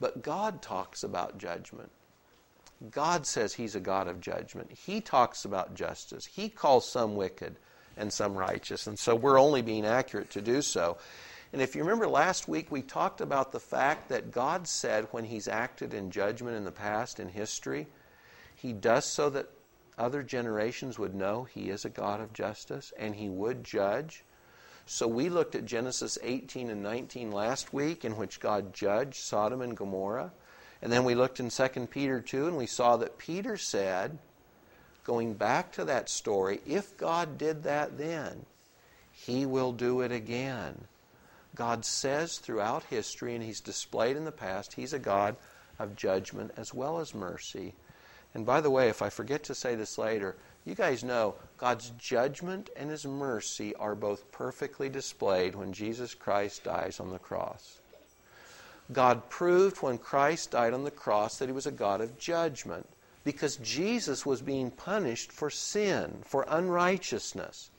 But 0.00 0.22
God 0.22 0.62
talks 0.62 1.02
about 1.02 1.38
judgment. 1.38 1.90
God 2.90 3.26
says 3.26 3.54
He's 3.54 3.74
a 3.74 3.80
God 3.80 4.08
of 4.08 4.20
judgment. 4.20 4.70
He 4.70 5.00
talks 5.00 5.44
about 5.44 5.74
justice. 5.74 6.26
He 6.26 6.48
calls 6.48 6.86
some 6.86 7.16
wicked 7.16 7.56
and 7.96 8.12
some 8.12 8.34
righteous. 8.34 8.86
And 8.86 8.98
so 8.98 9.14
we're 9.14 9.40
only 9.40 9.62
being 9.62 9.86
accurate 9.86 10.30
to 10.30 10.42
do 10.42 10.60
so. 10.60 10.98
And 11.52 11.62
if 11.62 11.74
you 11.74 11.82
remember 11.82 12.06
last 12.06 12.48
week, 12.48 12.70
we 12.70 12.82
talked 12.82 13.22
about 13.22 13.52
the 13.52 13.60
fact 13.60 14.10
that 14.10 14.30
God 14.30 14.68
said 14.68 15.08
when 15.10 15.24
He's 15.24 15.48
acted 15.48 15.94
in 15.94 16.10
judgment 16.10 16.56
in 16.56 16.64
the 16.64 16.72
past, 16.72 17.18
in 17.18 17.28
history, 17.28 17.86
He 18.54 18.74
does 18.74 19.06
so 19.06 19.30
that 19.30 19.48
other 19.98 20.22
generations 20.22 20.98
would 20.98 21.14
know 21.14 21.44
He 21.44 21.70
is 21.70 21.84
a 21.84 21.90
God 21.90 22.20
of 22.20 22.32
justice 22.32 22.92
and 22.98 23.14
He 23.14 23.28
would 23.28 23.64
judge. 23.64 24.24
So 24.86 25.08
we 25.08 25.28
looked 25.28 25.54
at 25.56 25.64
Genesis 25.64 26.16
18 26.22 26.70
and 26.70 26.82
19 26.82 27.32
last 27.32 27.72
week, 27.72 28.04
in 28.04 28.16
which 28.16 28.38
God 28.38 28.72
judged 28.72 29.16
Sodom 29.16 29.60
and 29.60 29.76
Gomorrah. 29.76 30.30
And 30.80 30.92
then 30.92 31.04
we 31.04 31.16
looked 31.16 31.40
in 31.40 31.50
2 31.50 31.68
Peter 31.90 32.20
2, 32.20 32.46
and 32.46 32.56
we 32.56 32.66
saw 32.66 32.96
that 32.98 33.18
Peter 33.18 33.56
said, 33.56 34.18
going 35.02 35.34
back 35.34 35.72
to 35.72 35.84
that 35.84 36.08
story, 36.08 36.60
if 36.66 36.96
God 36.96 37.36
did 37.36 37.64
that 37.64 37.98
then, 37.98 38.46
he 39.10 39.44
will 39.46 39.72
do 39.72 40.02
it 40.02 40.12
again. 40.12 40.84
God 41.56 41.84
says 41.84 42.38
throughout 42.38 42.84
history, 42.84 43.34
and 43.34 43.42
he's 43.42 43.60
displayed 43.60 44.16
in 44.16 44.24
the 44.24 44.32
past, 44.32 44.74
he's 44.74 44.92
a 44.92 44.98
God 44.98 45.36
of 45.78 45.96
judgment 45.96 46.52
as 46.56 46.72
well 46.72 47.00
as 47.00 47.14
mercy. 47.14 47.74
And 48.36 48.44
by 48.44 48.60
the 48.60 48.68
way, 48.70 48.90
if 48.90 49.00
I 49.00 49.08
forget 49.08 49.44
to 49.44 49.54
say 49.54 49.76
this 49.76 49.96
later, 49.96 50.36
you 50.66 50.74
guys 50.74 51.02
know 51.02 51.36
God's 51.56 51.92
judgment 51.96 52.68
and 52.76 52.90
His 52.90 53.06
mercy 53.06 53.74
are 53.76 53.94
both 53.94 54.30
perfectly 54.30 54.90
displayed 54.90 55.54
when 55.54 55.72
Jesus 55.72 56.12
Christ 56.12 56.64
dies 56.64 57.00
on 57.00 57.08
the 57.08 57.18
cross. 57.18 57.78
God 58.92 59.30
proved 59.30 59.78
when 59.78 59.96
Christ 59.96 60.50
died 60.50 60.74
on 60.74 60.84
the 60.84 60.90
cross 60.90 61.38
that 61.38 61.48
He 61.48 61.52
was 61.54 61.66
a 61.66 61.70
God 61.70 62.02
of 62.02 62.18
judgment 62.18 62.86
because 63.24 63.56
Jesus 63.56 64.26
was 64.26 64.42
being 64.42 64.70
punished 64.70 65.32
for 65.32 65.48
sin, 65.48 66.18
for 66.22 66.44
unrighteousness. 66.46 67.70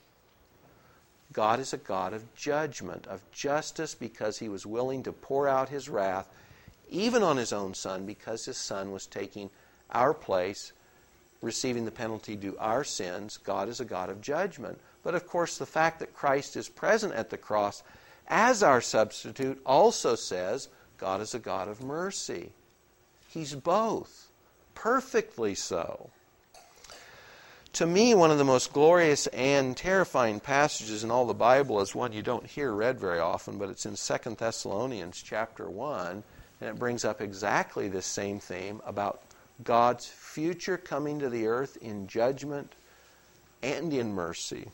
God 1.33 1.59
is 1.59 1.71
a 1.71 1.77
God 1.77 2.13
of 2.13 2.33
judgment, 2.33 3.05
of 3.05 3.21
justice, 3.31 3.93
because 3.93 4.39
He 4.39 4.49
was 4.49 4.65
willing 4.65 5.03
to 5.03 5.11
pour 5.11 5.47
out 5.47 5.69
His 5.69 5.87
wrath 5.87 6.27
even 6.89 7.21
on 7.21 7.37
His 7.37 7.53
own 7.53 7.75
Son 7.75 8.07
because 8.07 8.45
His 8.45 8.57
Son 8.57 8.91
was 8.91 9.05
taking 9.05 9.51
our 9.91 10.13
place 10.13 10.71
receiving 11.41 11.85
the 11.85 11.91
penalty 11.91 12.35
due 12.35 12.57
our 12.59 12.83
sins, 12.83 13.37
God 13.37 13.69
is 13.69 13.79
a 13.79 13.85
God 13.85 14.09
of 14.09 14.21
judgment. 14.21 14.79
But 15.03 15.15
of 15.15 15.27
course, 15.27 15.57
the 15.57 15.65
fact 15.65 15.99
that 15.99 16.13
Christ 16.13 16.55
is 16.57 16.69
present 16.69 17.13
at 17.13 17.29
the 17.29 17.37
cross 17.37 17.83
as 18.27 18.63
our 18.63 18.81
substitute 18.81 19.61
also 19.65 20.15
says 20.15 20.67
God 20.97 21.21
is 21.21 21.33
a 21.33 21.39
God 21.39 21.67
of 21.67 21.81
mercy. 21.81 22.51
He's 23.29 23.55
both, 23.55 24.29
perfectly 24.75 25.55
so. 25.55 26.09
To 27.73 27.85
me, 27.85 28.15
one 28.15 28.31
of 28.31 28.39
the 28.39 28.43
most 28.43 28.73
glorious 28.73 29.27
and 29.27 29.77
terrifying 29.77 30.39
passages 30.39 31.03
in 31.03 31.11
all 31.11 31.27
the 31.27 31.33
Bible 31.33 31.79
is 31.79 31.93
one 31.93 32.11
you 32.11 32.23
don't 32.23 32.47
hear 32.47 32.71
read 32.71 32.99
very 32.99 33.19
often, 33.19 33.59
but 33.59 33.69
it's 33.69 33.85
in 33.85 33.95
2 33.95 34.35
Thessalonians 34.35 35.21
chapter 35.21 35.69
1, 35.69 36.23
and 36.59 36.69
it 36.69 36.79
brings 36.79 37.05
up 37.05 37.21
exactly 37.21 37.87
this 37.87 38.07
same 38.07 38.39
theme 38.39 38.81
about 38.85 39.26
God's 39.63 40.05
future 40.05 40.77
coming 40.77 41.19
to 41.19 41.29
the 41.29 41.47
earth 41.47 41.77
in 41.81 42.07
judgment 42.07 42.73
and 43.63 43.93
in 43.93 44.13
mercy. 44.13 44.69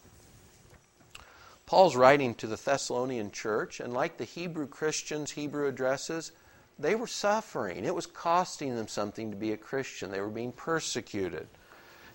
Paul's 1.65 1.95
writing 1.95 2.35
to 2.35 2.47
the 2.47 2.57
Thessalonian 2.57 3.31
church, 3.31 3.79
and 3.79 3.93
like 3.93 4.17
the 4.17 4.25
Hebrew 4.25 4.67
Christians, 4.67 5.31
Hebrew 5.31 5.67
addresses, 5.67 6.31
they 6.77 6.95
were 6.95 7.07
suffering. 7.07 7.85
It 7.85 7.95
was 7.95 8.05
costing 8.05 8.75
them 8.75 8.87
something 8.87 9.31
to 9.31 9.37
be 9.37 9.53
a 9.53 9.57
Christian. 9.57 10.11
They 10.11 10.21
were 10.21 10.27
being 10.27 10.51
persecuted. 10.51 11.47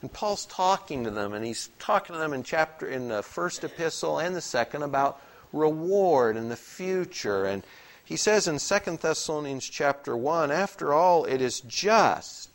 And 0.01 0.13
Paul's 0.13 0.47
talking 0.47 1.05
to 1.05 1.11
them, 1.11 1.33
and 1.33 1.45
he's 1.45 1.71
talking 1.79 2.15
to 2.15 2.21
them 2.21 2.33
in 2.33 2.43
chapter 2.43 2.87
in 2.87 3.09
the 3.09 3.23
first 3.23 3.65
epistle 3.65 4.19
and 4.19 4.37
the 4.37 4.41
second 4.41 4.83
about 4.83 5.21
reward 5.53 6.37
and 6.37 6.51
the 6.51 6.57
future. 6.57 7.47
And 7.47 7.65
he 8.05 8.17
says 8.17 8.47
in 8.47 8.59
2 8.59 8.97
Thessalonians 8.97 9.69
chapter 9.69 10.17
1, 10.17 10.51
after 10.51 10.93
all, 10.93 11.25
it 11.25 11.41
is 11.41 11.61
just 11.63 12.48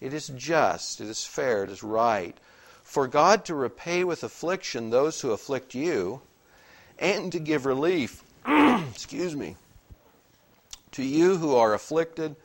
it 0.00 0.12
is 0.12 0.28
just, 0.28 1.00
it 1.00 1.08
is 1.08 1.24
fair, 1.24 1.64
it 1.64 1.70
is 1.70 1.82
right 1.82 2.36
for 2.82 3.08
God 3.08 3.44
to 3.44 3.54
repay 3.54 4.04
with 4.04 4.22
affliction 4.22 4.90
those 4.90 5.20
who 5.20 5.32
afflict 5.32 5.74
you, 5.74 6.20
and 6.98 7.32
to 7.32 7.40
give 7.40 7.66
relief 7.66 8.22
Excuse 8.46 9.34
me. 9.34 9.56
To 10.92 11.02
you 11.02 11.36
who 11.36 11.56
are 11.56 11.74
afflicted, 11.74 12.36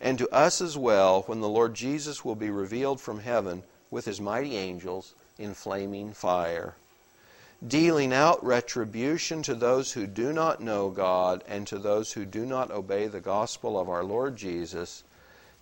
and 0.00 0.18
to 0.18 0.28
us 0.30 0.60
as 0.60 0.76
well, 0.76 1.22
when 1.22 1.40
the 1.40 1.48
Lord 1.48 1.74
Jesus 1.74 2.24
will 2.24 2.34
be 2.34 2.50
revealed 2.50 3.00
from 3.00 3.20
heaven 3.20 3.62
with 3.90 4.04
his 4.04 4.20
mighty 4.20 4.56
angels 4.56 5.14
in 5.38 5.54
flaming 5.54 6.12
fire, 6.12 6.74
dealing 7.66 8.12
out 8.12 8.44
retribution 8.44 9.42
to 9.44 9.54
those 9.54 9.92
who 9.92 10.06
do 10.08 10.32
not 10.32 10.60
know 10.60 10.90
God 10.90 11.44
and 11.46 11.64
to 11.68 11.78
those 11.78 12.12
who 12.12 12.24
do 12.24 12.44
not 12.44 12.72
obey 12.72 13.06
the 13.06 13.20
gospel 13.20 13.78
of 13.78 13.88
our 13.88 14.02
Lord 14.02 14.36
Jesus. 14.36 15.04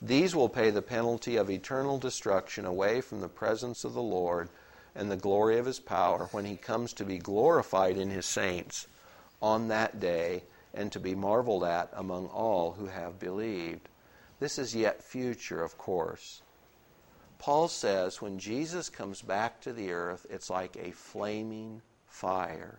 These 0.02 0.34
will 0.34 0.48
pay 0.48 0.70
the 0.70 0.82
penalty 0.82 1.36
of 1.36 1.50
eternal 1.50 1.98
destruction 1.98 2.64
away 2.64 3.00
from 3.00 3.20
the 3.20 3.28
presence 3.28 3.84
of 3.84 3.94
the 3.94 4.02
Lord 4.02 4.48
and 4.94 5.10
the 5.10 5.16
glory 5.16 5.58
of 5.58 5.66
his 5.66 5.80
power 5.80 6.28
when 6.30 6.44
he 6.44 6.56
comes 6.56 6.92
to 6.94 7.04
be 7.04 7.18
glorified 7.18 7.96
in 7.96 8.10
his 8.10 8.26
saints 8.26 8.86
on 9.40 9.68
that 9.68 10.00
day 10.00 10.42
and 10.72 10.90
to 10.92 11.00
be 11.00 11.14
marveled 11.14 11.64
at 11.64 11.90
among 11.92 12.26
all 12.26 12.72
who 12.72 12.86
have 12.86 13.18
believed. 13.18 13.88
This 14.40 14.58
is 14.58 14.74
yet 14.74 15.02
future, 15.02 15.62
of 15.62 15.78
course. 15.78 16.42
Paul 17.38 17.68
says 17.68 18.20
when 18.20 18.38
Jesus 18.38 18.88
comes 18.88 19.22
back 19.22 19.60
to 19.60 19.72
the 19.72 19.92
earth, 19.92 20.26
it's 20.30 20.50
like 20.50 20.76
a 20.76 20.92
flaming 20.92 21.82
fire. 22.08 22.78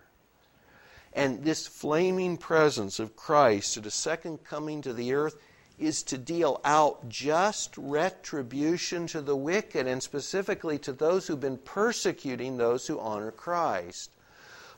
And 1.12 1.44
this 1.44 1.66
flaming 1.66 2.36
presence 2.36 2.98
of 2.98 3.16
Christ 3.16 3.76
at 3.76 3.86
a 3.86 3.90
second 3.90 4.44
coming 4.44 4.82
to 4.82 4.92
the 4.92 5.14
earth 5.14 5.36
is 5.78 6.02
to 6.04 6.16
deal 6.16 6.60
out 6.64 7.08
just 7.08 7.76
retribution 7.76 9.06
to 9.08 9.20
the 9.20 9.36
wicked 9.36 9.86
and 9.86 10.02
specifically 10.02 10.78
to 10.78 10.92
those 10.92 11.26
who've 11.26 11.40
been 11.40 11.58
persecuting 11.58 12.56
those 12.56 12.86
who 12.86 12.98
honor 12.98 13.30
Christ. 13.30 14.10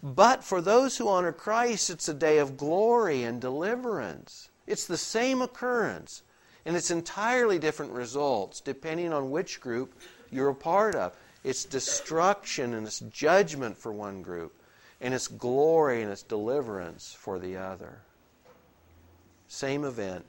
But 0.02 0.44
for 0.44 0.60
those 0.60 0.96
who 0.96 1.08
honor 1.08 1.32
Christ, 1.32 1.90
it's 1.90 2.08
a 2.08 2.14
day 2.14 2.38
of 2.38 2.56
glory 2.56 3.22
and 3.22 3.40
deliverance. 3.40 4.48
It's 4.66 4.86
the 4.86 4.98
same 4.98 5.40
occurrence, 5.40 6.22
and 6.64 6.76
it's 6.76 6.90
entirely 6.90 7.58
different 7.58 7.92
results 7.92 8.60
depending 8.60 9.12
on 9.12 9.30
which 9.30 9.60
group 9.60 9.94
you're 10.30 10.50
a 10.50 10.54
part 10.54 10.94
of. 10.94 11.16
It's 11.44 11.64
destruction 11.64 12.74
and 12.74 12.86
it's 12.86 13.00
judgment 13.00 13.78
for 13.78 13.92
one 13.92 14.22
group, 14.22 14.60
and 15.00 15.14
it's 15.14 15.28
glory 15.28 16.02
and 16.02 16.10
it's 16.10 16.22
deliverance 16.22 17.16
for 17.18 17.38
the 17.38 17.56
other. 17.56 18.00
Same 19.46 19.84
event, 19.84 20.26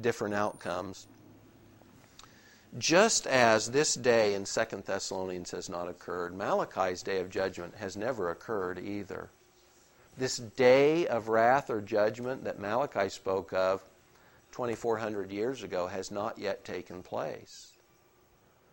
different 0.00 0.34
outcomes. 0.34 1.06
Just 2.78 3.26
as 3.26 3.70
this 3.70 3.94
day 3.94 4.34
in 4.34 4.44
2 4.44 4.64
Thessalonians 4.84 5.50
has 5.50 5.68
not 5.68 5.88
occurred, 5.88 6.34
Malachi's 6.34 7.02
day 7.02 7.18
of 7.18 7.30
judgment 7.30 7.74
has 7.76 7.96
never 7.96 8.30
occurred 8.30 8.78
either. 8.78 9.30
This 10.16 10.36
day 10.36 11.06
of 11.06 11.28
wrath 11.28 11.70
or 11.70 11.80
judgment 11.80 12.44
that 12.44 12.60
Malachi 12.60 13.08
spoke 13.08 13.52
of 13.52 13.82
2,400 14.52 15.30
years 15.30 15.62
ago 15.62 15.86
has 15.86 16.10
not 16.10 16.38
yet 16.38 16.64
taken 16.64 17.02
place. 17.02 17.72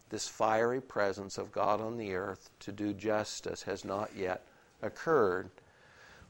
This 0.10 0.28
fiery 0.28 0.82
presence 0.82 1.38
of 1.38 1.52
God 1.52 1.82
on 1.82 1.98
the 1.98 2.14
earth 2.16 2.50
to 2.62 2.72
do 2.72 2.94
justice 2.94 3.64
has 3.64 3.84
not 3.84 4.16
yet 4.16 4.44
occurred. 4.82 5.50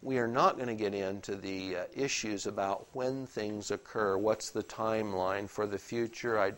We 0.01 0.19
are 0.19 0.27
not 0.27 0.55
going 0.57 0.67
to 0.67 0.75
get 0.75 0.93
into 0.93 1.35
the 1.35 1.77
uh, 1.77 1.83
issues 1.95 2.45
about 2.45 2.87
when 2.93 3.25
things 3.25 3.71
occur, 3.71 4.17
what's 4.17 4.51
the 4.51 4.63
timeline 4.63 5.49
for 5.49 5.65
the 5.65 5.79
future. 5.79 6.39
I 6.39 6.53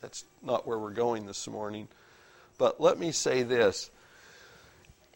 that's 0.00 0.24
not 0.42 0.66
where 0.66 0.78
we're 0.78 0.90
going 0.90 1.26
this 1.26 1.48
morning. 1.48 1.88
But 2.58 2.80
let 2.80 2.98
me 2.98 3.12
say 3.12 3.42
this 3.42 3.90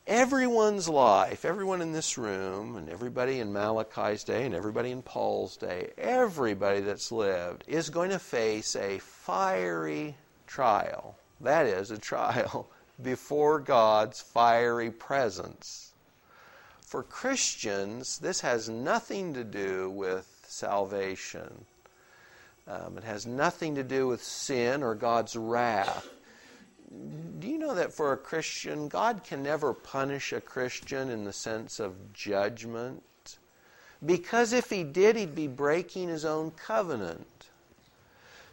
everyone's 0.06 0.88
life, 0.88 1.44
everyone 1.44 1.80
in 1.80 1.92
this 1.92 2.18
room, 2.18 2.76
and 2.76 2.88
everybody 2.88 3.38
in 3.38 3.52
Malachi's 3.52 4.24
day, 4.24 4.44
and 4.44 4.54
everybody 4.54 4.90
in 4.90 5.02
Paul's 5.02 5.56
day, 5.56 5.92
everybody 5.96 6.80
that's 6.80 7.12
lived 7.12 7.64
is 7.68 7.90
going 7.90 8.10
to 8.10 8.18
face 8.18 8.74
a 8.74 8.98
fiery 8.98 10.16
trial. 10.46 11.16
That 11.40 11.66
is, 11.66 11.90
a 11.90 11.98
trial 11.98 12.68
before 13.02 13.60
God's 13.60 14.20
fiery 14.20 14.90
presence. 14.90 15.89
For 16.90 17.04
Christians, 17.04 18.18
this 18.18 18.40
has 18.40 18.68
nothing 18.68 19.34
to 19.34 19.44
do 19.44 19.90
with 19.90 20.26
salvation. 20.48 21.64
Um, 22.66 22.98
it 22.98 23.04
has 23.04 23.28
nothing 23.28 23.76
to 23.76 23.84
do 23.84 24.08
with 24.08 24.24
sin 24.24 24.82
or 24.82 24.96
God's 24.96 25.36
wrath. 25.36 26.08
Do 27.38 27.46
you 27.46 27.58
know 27.58 27.76
that 27.76 27.92
for 27.92 28.12
a 28.12 28.16
Christian, 28.16 28.88
God 28.88 29.22
can 29.22 29.40
never 29.40 29.72
punish 29.72 30.32
a 30.32 30.40
Christian 30.40 31.10
in 31.10 31.22
the 31.22 31.32
sense 31.32 31.78
of 31.78 32.12
judgment? 32.12 33.04
Because 34.04 34.52
if 34.52 34.68
he 34.68 34.82
did, 34.82 35.14
he'd 35.14 35.36
be 35.36 35.46
breaking 35.46 36.08
his 36.08 36.24
own 36.24 36.50
covenant. 36.50 37.46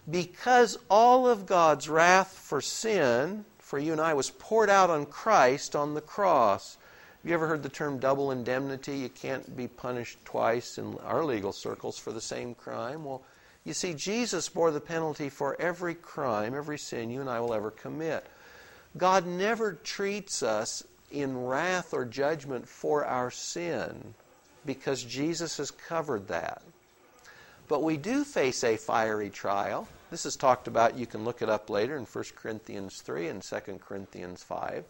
Because 0.08 0.78
all 0.92 1.28
of 1.28 1.48
God's 1.48 1.90
wrath 1.90 2.38
for 2.38 2.62
sin, 2.62 3.46
for 3.58 3.80
you 3.80 3.94
and 3.94 4.00
I, 4.00 4.14
was 4.14 4.30
poured 4.30 4.70
out 4.70 4.92
on 4.92 5.08
Christ 5.08 5.76
on 5.76 5.96
the 5.96 6.02
cross. 6.02 6.78
Have 7.28 7.32
you 7.32 7.36
ever 7.36 7.48
heard 7.48 7.64
the 7.64 7.68
term 7.68 8.00
double 8.00 8.32
indemnity? 8.32 9.00
You 9.00 9.10
can't 9.10 9.58
be 9.58 9.68
punished 9.68 10.24
twice 10.24 10.78
in 10.78 10.98
our 11.00 11.26
legal 11.26 11.52
circles 11.52 11.98
for 11.98 12.14
the 12.14 12.22
same 12.22 12.56
crime. 12.56 13.04
Well, 13.04 13.22
you 13.66 13.74
see, 13.74 13.94
Jesus 13.96 14.48
bore 14.48 14.72
the 14.72 14.80
penalty 14.80 15.28
for 15.28 15.60
every 15.60 15.94
crime, 15.94 16.56
every 16.56 16.78
sin 16.78 17.10
you 17.10 17.20
and 17.20 17.30
I 17.30 17.42
will 17.42 17.54
ever 17.54 17.70
commit. 17.70 18.26
God 18.96 19.28
never 19.28 19.74
treats 19.74 20.42
us 20.42 20.86
in 21.12 21.44
wrath 21.44 21.94
or 21.94 22.06
judgment 22.06 22.66
for 22.66 23.04
our 23.04 23.30
sin 23.30 24.14
because 24.66 25.04
Jesus 25.04 25.58
has 25.58 25.70
covered 25.70 26.30
that. 26.30 26.62
But 27.68 27.84
we 27.84 27.98
do 27.98 28.24
face 28.24 28.64
a 28.64 28.78
fiery 28.78 29.32
trial. 29.32 29.86
This 30.12 30.26
is 30.26 30.38
talked 30.38 30.70
about, 30.70 30.98
you 30.98 31.06
can 31.06 31.26
look 31.26 31.42
it 31.42 31.50
up 31.50 31.70
later 31.70 31.98
in 31.98 32.06
1 32.06 32.24
Corinthians 32.38 33.02
3 33.02 33.28
and 33.28 33.42
2 33.42 33.60
Corinthians 33.86 34.44
5, 34.44 34.86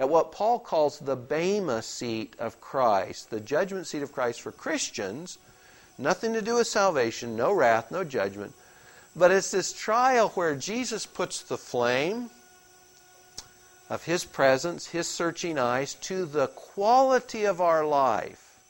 at 0.00 0.08
what 0.08 0.32
Paul 0.32 0.58
calls 0.58 0.98
the 0.98 1.14
Bema 1.14 1.82
seat 1.82 2.34
of 2.40 2.60
Christ, 2.60 3.30
the 3.30 3.38
judgment 3.38 3.86
seat 3.86 4.02
of 4.02 4.12
Christ 4.12 4.40
for 4.40 4.50
Christians 4.50 5.38
Nothing 6.00 6.32
to 6.32 6.40
do 6.40 6.54
with 6.54 6.66
salvation, 6.66 7.36
no 7.36 7.52
wrath, 7.52 7.90
no 7.90 8.04
judgment. 8.04 8.54
But 9.14 9.30
it's 9.30 9.50
this 9.50 9.74
trial 9.74 10.30
where 10.30 10.56
Jesus 10.56 11.04
puts 11.04 11.42
the 11.42 11.58
flame 11.58 12.30
of 13.90 14.04
His 14.04 14.24
presence, 14.24 14.86
His 14.86 15.06
searching 15.06 15.58
eyes, 15.58 15.94
to 15.94 16.24
the 16.24 16.46
quality 16.46 17.44
of 17.44 17.60
our 17.60 17.84
life. 17.84 18.60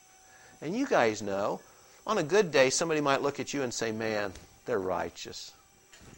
And 0.61 0.75
you 0.75 0.85
guys 0.85 1.21
know, 1.21 1.61
on 2.05 2.17
a 2.17 2.23
good 2.23 2.51
day, 2.51 2.69
somebody 2.69 2.99
might 2.99 3.21
look 3.21 3.39
at 3.39 3.53
you 3.53 3.61
and 3.61 3.73
say, 3.73 3.93
Man, 3.93 4.33
they're 4.65 4.77
righteous. 4.77 5.53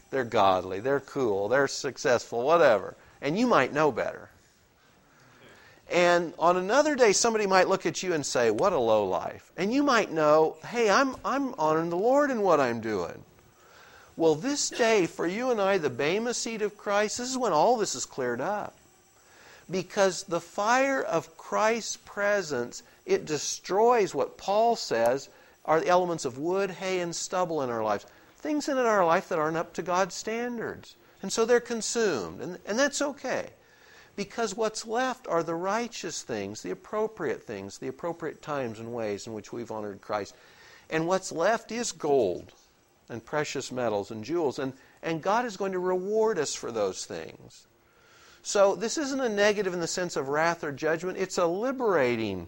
They're 0.09 0.23
godly. 0.23 0.79
They're 0.79 0.99
cool. 0.99 1.47
They're 1.47 1.67
successful, 1.67 2.41
whatever. 2.41 2.95
And 3.21 3.37
you 3.37 3.45
might 3.45 3.71
know 3.71 3.91
better. 3.91 4.29
And 5.91 6.33
on 6.39 6.57
another 6.57 6.95
day, 6.95 7.13
somebody 7.13 7.45
might 7.45 7.67
look 7.67 7.85
at 7.85 8.01
you 8.01 8.13
and 8.13 8.25
say, 8.25 8.51
What 8.51 8.73
a 8.73 8.79
low 8.79 9.05
life. 9.05 9.51
And 9.57 9.73
you 9.73 9.83
might 9.83 10.11
know, 10.11 10.57
Hey, 10.65 10.89
I'm, 10.89 11.15
I'm 11.25 11.53
honoring 11.55 11.89
the 11.89 11.97
Lord 11.97 12.31
in 12.31 12.41
what 12.41 12.59
I'm 12.59 12.81
doing. 12.81 13.23
Well, 14.15 14.35
this 14.35 14.69
day, 14.69 15.07
for 15.07 15.25
you 15.25 15.51
and 15.51 15.59
I, 15.59 15.77
the 15.79 15.89
Bema 15.89 16.33
seat 16.33 16.61
of 16.61 16.77
Christ, 16.77 17.17
this 17.17 17.29
is 17.29 17.37
when 17.37 17.51
all 17.51 17.77
this 17.77 17.95
is 17.95 18.05
cleared 18.05 18.41
up. 18.41 18.75
Because 19.69 20.23
the 20.23 20.41
fire 20.41 21.01
of 21.01 21.35
Christ's 21.37 21.97
presence, 21.97 22.83
it 23.05 23.25
destroys 23.25 24.13
what 24.13 24.37
Paul 24.37 24.75
says 24.75 25.29
are 25.65 25.79
the 25.79 25.87
elements 25.87 26.25
of 26.25 26.37
wood, 26.37 26.69
hay, 26.69 26.99
and 26.99 27.15
stubble 27.15 27.61
in 27.63 27.69
our 27.69 27.83
lives. 27.83 28.05
Things 28.37 28.69
in 28.69 28.77
our 28.77 29.05
life 29.05 29.29
that 29.29 29.39
aren't 29.39 29.57
up 29.57 29.73
to 29.73 29.81
God's 29.81 30.13
standards. 30.13 30.95
And 31.21 31.31
so 31.31 31.45
they're 31.45 31.59
consumed. 31.59 32.41
And, 32.41 32.59
and 32.67 32.77
that's 32.77 33.01
okay 33.01 33.49
because 34.15 34.55
what's 34.55 34.85
left 34.85 35.27
are 35.27 35.43
the 35.43 35.55
righteous 35.55 36.21
things, 36.21 36.61
the 36.61 36.71
appropriate 36.71 37.43
things, 37.43 37.77
the 37.77 37.87
appropriate 37.87 38.41
times 38.41 38.79
and 38.79 38.93
ways 38.93 39.25
in 39.25 39.33
which 39.33 39.51
we've 39.51 39.71
honored 39.71 40.01
Christ. 40.01 40.35
And 40.89 41.07
what's 41.07 41.31
left 41.31 41.71
is 41.71 41.91
gold 41.91 42.53
and 43.09 43.25
precious 43.25 43.71
metals 43.71 44.11
and 44.11 44.23
jewels. 44.23 44.59
And, 44.59 44.73
and 45.01 45.21
God 45.21 45.45
is 45.45 45.57
going 45.57 45.71
to 45.71 45.79
reward 45.79 46.37
us 46.37 46.53
for 46.53 46.71
those 46.71 47.05
things. 47.05 47.67
So 48.43 48.75
this 48.75 48.97
isn't 48.97 49.21
a 49.21 49.29
negative 49.29 49.73
in 49.73 49.79
the 49.79 49.87
sense 49.87 50.15
of 50.15 50.27
wrath 50.27 50.63
or 50.63 50.71
judgment, 50.71 51.17
it's 51.17 51.37
a 51.37 51.45
liberating 51.45 52.47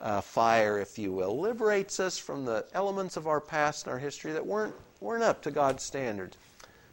uh, 0.00 0.20
fire, 0.20 0.78
if 0.78 0.98
you 0.98 1.12
will. 1.12 1.38
Liberates 1.38 1.98
us 1.98 2.16
from 2.16 2.44
the 2.44 2.64
elements 2.72 3.16
of 3.16 3.26
our 3.26 3.40
past 3.40 3.84
and 3.84 3.92
our 3.92 3.98
history 3.98 4.32
that 4.32 4.46
weren't, 4.46 4.74
weren't 5.00 5.24
up 5.24 5.42
to 5.42 5.50
God's 5.50 5.82
standards, 5.82 6.36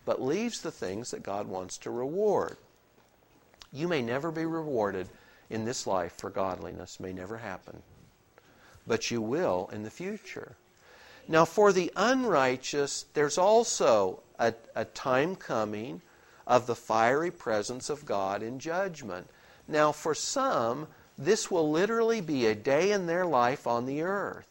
but 0.04 0.22
leaves 0.22 0.62
the 0.62 0.72
things 0.72 1.12
that 1.12 1.24
God 1.24 1.48
wants 1.48 1.78
to 1.80 1.92
reward. 1.92 2.58
You 3.76 3.90
may 3.90 4.02
never 4.02 4.32
be 4.32 4.46
rewarded 4.46 5.10
in 5.50 5.66
this 5.66 5.86
life 5.86 6.14
for 6.14 6.30
godliness, 6.30 7.00
may 7.00 7.12
never 7.12 7.38
happen. 7.38 7.84
But 8.88 9.12
you 9.12 9.22
will 9.22 9.70
in 9.74 9.84
the 9.84 9.92
future. 9.92 10.56
Now, 11.28 11.44
for 11.44 11.74
the 11.74 11.92
unrighteous, 11.96 13.06
there's 13.14 13.38
also 13.38 14.22
a, 14.40 14.54
a 14.76 14.86
time 14.86 15.36
coming 15.36 16.02
of 16.48 16.68
the 16.68 16.76
fiery 16.76 17.32
presence 17.32 17.90
of 17.90 18.06
God 18.06 18.42
in 18.42 18.60
judgment. 18.60 19.28
Now, 19.68 19.92
for 19.92 20.14
some, 20.16 20.88
this 21.18 21.52
will 21.52 21.70
literally 21.70 22.22
be 22.22 22.46
a 22.46 22.56
day 22.56 22.92
in 22.92 23.08
their 23.08 23.26
life 23.26 23.68
on 23.68 23.86
the 23.86 24.04
earth. 24.04 24.48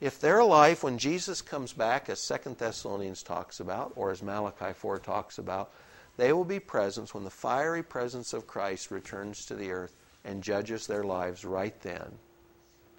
if 0.00 0.20
their 0.20 0.42
life, 0.42 0.82
when 0.82 0.98
Jesus 0.98 1.42
comes 1.42 1.72
back, 1.72 2.08
as 2.08 2.26
2 2.26 2.54
Thessalonians 2.54 3.22
talks 3.22 3.60
about, 3.60 3.92
or 3.96 4.10
as 4.10 4.22
Malachi 4.22 4.72
4 4.72 4.98
talks 5.00 5.38
about, 5.38 5.70
they 6.18 6.32
will 6.32 6.44
be 6.44 6.60
present 6.60 7.14
when 7.14 7.24
the 7.24 7.30
fiery 7.30 7.82
presence 7.82 8.32
of 8.34 8.46
Christ 8.46 8.90
returns 8.90 9.46
to 9.46 9.54
the 9.54 9.70
earth 9.70 9.94
and 10.24 10.42
judges 10.42 10.86
their 10.86 11.04
lives 11.04 11.44
right 11.44 11.80
then. 11.80 12.18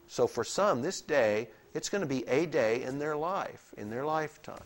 So 0.07 0.25
for 0.25 0.43
some, 0.43 0.81
this 0.81 1.01
day, 1.01 1.49
it's 1.73 1.89
going 1.89 2.01
to 2.01 2.07
be 2.07 2.27
a 2.27 2.45
day 2.45 2.81
in 2.81 2.97
their 2.97 3.15
life, 3.15 3.73
in 3.77 3.89
their 3.89 4.05
lifetime. 4.05 4.63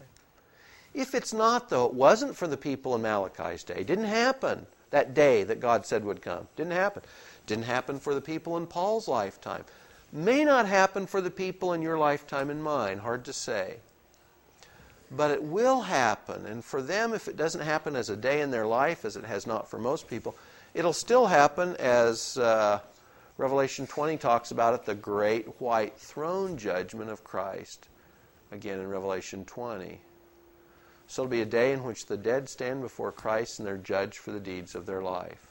If 0.94 1.16
it's 1.16 1.34
not, 1.34 1.70
though, 1.70 1.88
it 1.88 1.96
wasn't 1.96 2.38
for 2.38 2.48
the 2.48 2.56
people 2.56 2.94
in 2.96 3.02
Malachi's 3.02 3.64
day. 3.64 3.78
It 3.80 3.88
didn't 3.88 4.06
happen 4.06 4.68
that 4.92 5.16
day 5.16 5.44
that 5.44 5.60
God 5.60 5.88
said 5.88 6.06
would 6.06 6.22
come. 6.22 6.48
Didn't 6.56 6.74
happen. 6.74 7.02
Didn't 7.48 7.66
happen 7.66 8.00
for 8.00 8.14
the 8.14 8.22
people 8.22 8.56
in 8.58 8.68
Paul's 8.68 9.08
lifetime. 9.08 9.66
May 10.12 10.46
not 10.46 10.68
happen 10.68 11.08
for 11.08 11.22
the 11.22 11.32
people 11.32 11.74
in 11.74 11.82
your 11.82 11.98
lifetime 11.98 12.52
and 12.52 12.64
mine. 12.64 13.00
Hard 13.00 13.26
to 13.26 13.34
say. 13.34 13.78
But 15.16 15.32
it 15.32 15.44
will 15.44 15.82
happen. 15.82 16.46
And 16.46 16.64
for 16.64 16.82
them, 16.82 17.14
if 17.14 17.28
it 17.28 17.38
doesn't 17.38 17.62
happen 17.62 17.96
as 17.96 18.10
a 18.10 18.16
day 18.16 18.42
in 18.42 18.52
their 18.52 18.66
life, 18.66 19.06
as 19.06 19.16
it 19.16 19.26
has 19.26 19.46
not 19.46 19.70
for 19.70 19.78
most 19.78 20.08
people, 20.08 20.36
it'll 20.74 20.94
still 20.94 21.28
happen 21.28 21.76
as 21.78 22.38
uh, 22.38 22.80
Revelation 23.38 23.86
20 23.86 24.18
talks 24.18 24.52
about 24.52 24.74
it 24.74 24.86
the 24.86 24.96
great 24.96 25.48
white 25.60 25.98
throne 25.98 26.58
judgment 26.58 27.10
of 27.10 27.24
Christ. 27.24 27.88
Again 28.52 28.80
in 28.80 28.88
Revelation 28.88 29.46
20. 29.46 30.00
So 31.08 31.24
it'll 31.24 31.32
be 31.32 31.42
a 31.42 31.46
day 31.46 31.74
in 31.74 31.84
which 31.84 32.06
the 32.06 32.18
dead 32.18 32.50
stand 32.50 32.82
before 32.82 33.12
Christ 33.12 33.60
and 33.60 33.68
they're 33.68 33.78
judged 33.78 34.18
for 34.18 34.32
the 34.32 34.40
deeds 34.40 34.74
of 34.74 34.86
their 34.86 35.02
life. 35.02 35.48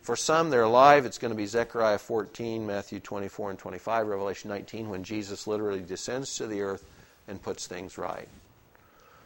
For 0.00 0.16
some, 0.16 0.48
they're 0.48 0.62
alive. 0.62 1.04
It's 1.04 1.18
going 1.18 1.32
to 1.32 1.36
be 1.36 1.46
Zechariah 1.46 1.98
14, 1.98 2.66
Matthew 2.66 3.00
24 3.00 3.50
and 3.50 3.58
25, 3.58 4.06
Revelation 4.06 4.48
19, 4.48 4.88
when 4.88 5.04
Jesus 5.04 5.46
literally 5.46 5.82
descends 5.82 6.36
to 6.36 6.46
the 6.46 6.62
earth 6.62 6.84
and 7.30 7.40
puts 7.40 7.66
things 7.66 7.96
right. 7.96 8.28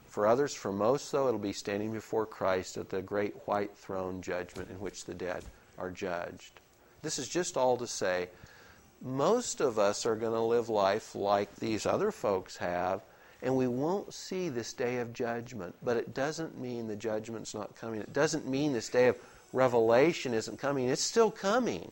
For 0.06 0.28
others, 0.28 0.54
for 0.54 0.70
most, 0.70 1.10
though, 1.10 1.26
it'll 1.26 1.40
be 1.40 1.52
standing 1.52 1.92
before 1.92 2.26
Christ 2.26 2.76
at 2.76 2.88
the 2.88 3.02
great 3.02 3.34
white 3.46 3.76
throne 3.76 4.22
judgment 4.22 4.70
in 4.70 4.78
which 4.78 5.06
the 5.06 5.14
dead 5.14 5.42
are 5.76 5.90
judged. 5.90 6.60
This 7.02 7.18
is 7.18 7.28
just 7.28 7.56
all 7.56 7.76
to 7.78 7.86
say 7.88 8.28
most 9.02 9.60
of 9.60 9.78
us 9.78 10.06
are 10.06 10.14
going 10.14 10.32
to 10.32 10.40
live 10.40 10.68
life 10.68 11.14
like 11.14 11.56
these 11.56 11.84
other 11.84 12.12
folks 12.12 12.56
have, 12.58 13.02
and 13.42 13.56
we 13.56 13.66
won't 13.66 14.14
see 14.14 14.48
this 14.48 14.72
day 14.72 14.98
of 14.98 15.12
judgment. 15.12 15.74
But 15.82 15.96
it 15.96 16.14
doesn't 16.14 16.60
mean 16.60 16.86
the 16.86 16.96
judgment's 16.96 17.54
not 17.54 17.76
coming. 17.76 18.00
It 18.00 18.12
doesn't 18.12 18.46
mean 18.46 18.72
this 18.72 18.88
day 18.88 19.08
of 19.08 19.18
revelation 19.52 20.32
isn't 20.32 20.58
coming. 20.58 20.88
It's 20.88 21.02
still 21.02 21.30
coming. 21.30 21.90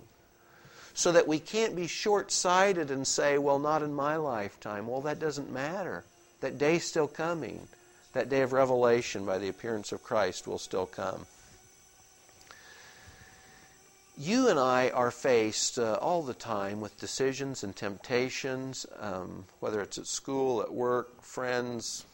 So 0.95 1.13
that 1.13 1.27
we 1.27 1.39
can't 1.39 1.75
be 1.75 1.87
short 1.87 2.31
sighted 2.31 2.91
and 2.91 3.07
say, 3.07 3.39
well, 3.39 3.59
not 3.59 3.83
in 3.83 3.95
my 3.95 4.17
lifetime. 4.17 4.87
Well, 4.87 5.01
that 5.03 5.19
doesn't 5.19 5.51
matter. 5.51 6.05
That 6.41 6.59
day's 6.59 6.85
still 6.85 7.09
coming. 7.09 7.67
That 8.13 8.29
day 8.29 8.43
of 8.43 8.53
revelation 8.53 9.25
by 9.25 9.39
the 9.39 9.49
appearance 9.49 9.93
of 9.93 10.03
Christ 10.03 10.47
will 10.47 10.59
still 10.59 10.87
come 10.87 11.27
you 14.17 14.49
and 14.49 14.59
I 14.59 14.91
are 14.91 15.11
faced 15.11 15.79
uh, 15.79 15.95
all 15.95 16.23
the 16.23 16.35
time 16.35 16.81
with 16.81 16.99
decisions 17.01 17.65
and 17.65 17.75
temptations, 17.75 18.85
um, 19.01 19.47
whether 19.61 19.81
it's 19.81 19.99
at 19.99 20.07
school, 20.07 20.61
at 20.61 20.73
work, 20.73 21.23
friends, 21.23 22.05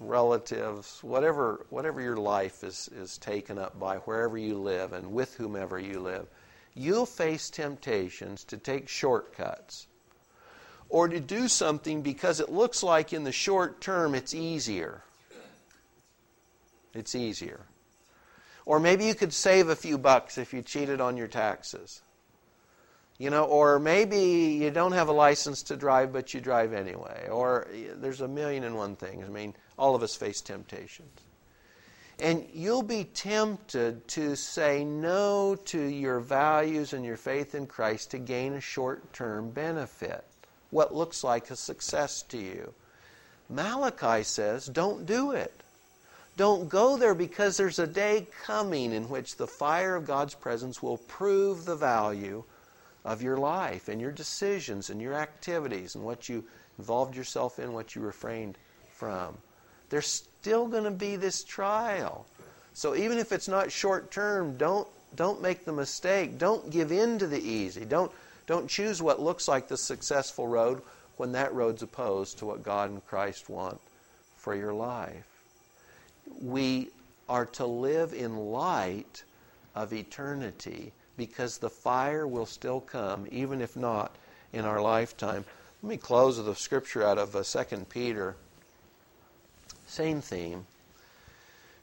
relatives, 0.00 0.98
whatever, 1.02 1.64
whatever 1.70 2.00
your 2.00 2.16
life 2.16 2.64
is, 2.64 2.90
is 2.94 3.16
taken 3.18 3.58
up 3.58 3.78
by, 3.78 3.96
wherever 3.98 4.36
you 4.36 4.58
live 4.58 4.92
and 4.92 5.12
with 5.12 5.34
whomever 5.36 5.78
you 5.78 6.00
live. 6.00 6.26
You'll 6.78 7.06
face 7.06 7.48
temptations 7.48 8.44
to 8.44 8.58
take 8.58 8.86
shortcuts 8.86 9.86
or 10.90 11.08
to 11.08 11.18
do 11.18 11.48
something 11.48 12.02
because 12.02 12.38
it 12.38 12.52
looks 12.52 12.82
like 12.82 13.14
in 13.14 13.24
the 13.24 13.32
short 13.32 13.80
term 13.80 14.14
it's 14.14 14.34
easier. 14.34 15.02
It's 16.92 17.14
easier. 17.14 17.60
Or 18.66 18.78
maybe 18.78 19.06
you 19.06 19.14
could 19.14 19.32
save 19.32 19.70
a 19.70 19.76
few 19.76 19.96
bucks 19.96 20.36
if 20.36 20.52
you 20.52 20.60
cheated 20.60 21.00
on 21.00 21.16
your 21.16 21.28
taxes. 21.28 22.02
You 23.16 23.30
know, 23.30 23.44
or 23.44 23.78
maybe 23.78 24.18
you 24.60 24.70
don't 24.70 24.92
have 24.92 25.08
a 25.08 25.12
license 25.12 25.62
to 25.64 25.76
drive, 25.76 26.12
but 26.12 26.34
you 26.34 26.42
drive 26.42 26.74
anyway. 26.74 27.28
Or 27.30 27.68
there's 27.94 28.20
a 28.20 28.28
million 28.28 28.64
and 28.64 28.76
one 28.76 28.96
things. 28.96 29.24
I 29.26 29.30
mean, 29.30 29.54
all 29.78 29.94
of 29.94 30.02
us 30.02 30.14
face 30.14 30.42
temptations. 30.42 31.20
And 32.18 32.46
you'll 32.54 32.82
be 32.82 33.04
tempted 33.04 34.08
to 34.08 34.36
say 34.36 34.84
no 34.84 35.54
to 35.66 35.80
your 35.80 36.20
values 36.20 36.94
and 36.94 37.04
your 37.04 37.18
faith 37.18 37.54
in 37.54 37.66
Christ 37.66 38.12
to 38.12 38.18
gain 38.18 38.54
a 38.54 38.60
short 38.60 39.12
term 39.12 39.50
benefit, 39.50 40.24
what 40.70 40.94
looks 40.94 41.22
like 41.22 41.50
a 41.50 41.56
success 41.56 42.22
to 42.28 42.38
you. 42.38 42.72
Malachi 43.50 44.22
says, 44.22 44.66
don't 44.66 45.04
do 45.04 45.32
it. 45.32 45.62
Don't 46.36 46.68
go 46.68 46.96
there 46.96 47.14
because 47.14 47.56
there's 47.56 47.78
a 47.78 47.86
day 47.86 48.26
coming 48.44 48.92
in 48.92 49.08
which 49.08 49.36
the 49.36 49.46
fire 49.46 49.94
of 49.94 50.06
God's 50.06 50.34
presence 50.34 50.82
will 50.82 50.98
prove 50.98 51.64
the 51.64 51.76
value 51.76 52.44
of 53.04 53.22
your 53.22 53.38
life 53.38 53.88
and 53.88 54.00
your 54.00 54.10
decisions 54.10 54.90
and 54.90 55.00
your 55.00 55.14
activities 55.14 55.94
and 55.94 56.04
what 56.04 56.28
you 56.28 56.44
involved 56.78 57.14
yourself 57.16 57.58
in, 57.58 57.72
what 57.72 57.94
you 57.94 58.02
refrained 58.02 58.58
from. 58.90 59.38
There's 59.88 60.06
still 60.06 60.66
going 60.66 60.84
to 60.84 60.90
be 60.90 61.16
this 61.16 61.44
trial. 61.44 62.26
So 62.72 62.94
even 62.94 63.18
if 63.18 63.32
it's 63.32 63.48
not 63.48 63.72
short 63.72 64.10
term, 64.10 64.56
don't 64.56 64.88
don't 65.14 65.40
make 65.40 65.64
the 65.64 65.72
mistake. 65.72 66.36
Don't 66.36 66.68
give 66.70 66.92
in 66.92 67.18
to 67.18 67.26
the 67.26 67.40
easy. 67.40 67.84
Don't 67.84 68.12
don't 68.46 68.68
choose 68.68 69.00
what 69.00 69.20
looks 69.20 69.48
like 69.48 69.68
the 69.68 69.76
successful 69.76 70.46
road 70.46 70.82
when 71.16 71.32
that 71.32 71.54
road's 71.54 71.82
opposed 71.82 72.38
to 72.38 72.46
what 72.46 72.62
God 72.62 72.90
and 72.90 73.06
Christ 73.06 73.48
want 73.48 73.80
for 74.36 74.54
your 74.54 74.74
life 74.74 75.36
we 76.40 76.90
are 77.28 77.46
to 77.46 77.66
live 77.66 78.12
in 78.12 78.36
light 78.36 79.22
of 79.74 79.92
eternity 79.92 80.92
because 81.16 81.58
the 81.58 81.70
fire 81.70 82.26
will 82.26 82.46
still 82.46 82.80
come, 82.80 83.26
even 83.30 83.60
if 83.60 83.76
not 83.76 84.14
in 84.52 84.64
our 84.64 84.80
lifetime. 84.80 85.44
Let 85.82 85.88
me 85.90 85.96
close 85.96 86.38
with 86.38 86.48
a 86.48 86.54
scripture 86.54 87.04
out 87.04 87.18
of 87.18 87.34
uh, 87.34 87.42
2 87.42 87.86
Peter. 87.88 88.36
Same 89.86 90.20
theme. 90.20 90.66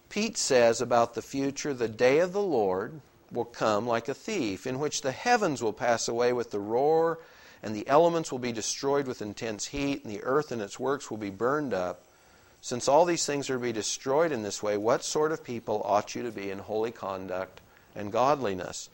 Pete 0.10 0.38
says 0.38 0.80
about 0.80 1.16
the 1.16 1.22
future, 1.22 1.74
the 1.74 1.88
day 1.88 2.20
of 2.20 2.34
the 2.34 2.42
Lord 2.42 3.02
will 3.32 3.46
come 3.46 3.88
like 3.88 4.08
a 4.08 4.14
thief, 4.14 4.68
in 4.68 4.80
which 4.80 5.02
the 5.02 5.12
heavens 5.12 5.64
will 5.64 5.74
pass 5.74 6.08
away 6.08 6.34
with 6.34 6.52
the 6.52 6.60
roar, 6.60 7.18
and 7.64 7.76
the 7.76 7.88
elements 7.88 8.32
will 8.32 8.40
be 8.40 8.52
destroyed 8.52 9.08
with 9.08 9.22
intense 9.22 9.68
heat, 9.68 10.04
and 10.04 10.14
the 10.14 10.24
earth 10.24 10.52
and 10.52 10.62
its 10.62 10.80
works 10.80 11.10
will 11.10 11.18
be 11.18 11.32
burned 11.32 11.74
up. 11.74 12.04
Since 12.62 12.88
all 12.88 13.06
these 13.06 13.26
things 13.26 13.50
are 13.50 13.56
to 13.56 13.60
be 13.60 13.72
destroyed 13.72 14.32
in 14.32 14.44
this 14.44 14.62
way, 14.62 14.78
what 14.78 15.04
sort 15.04 15.32
of 15.32 15.44
people 15.44 15.82
ought 15.84 16.14
you 16.14 16.24
to 16.24 16.32
be 16.32 16.52
in 16.52 16.60
holy 16.60 16.92
conduct 16.92 17.60
and 17.96 18.12
godliness? 18.12 18.90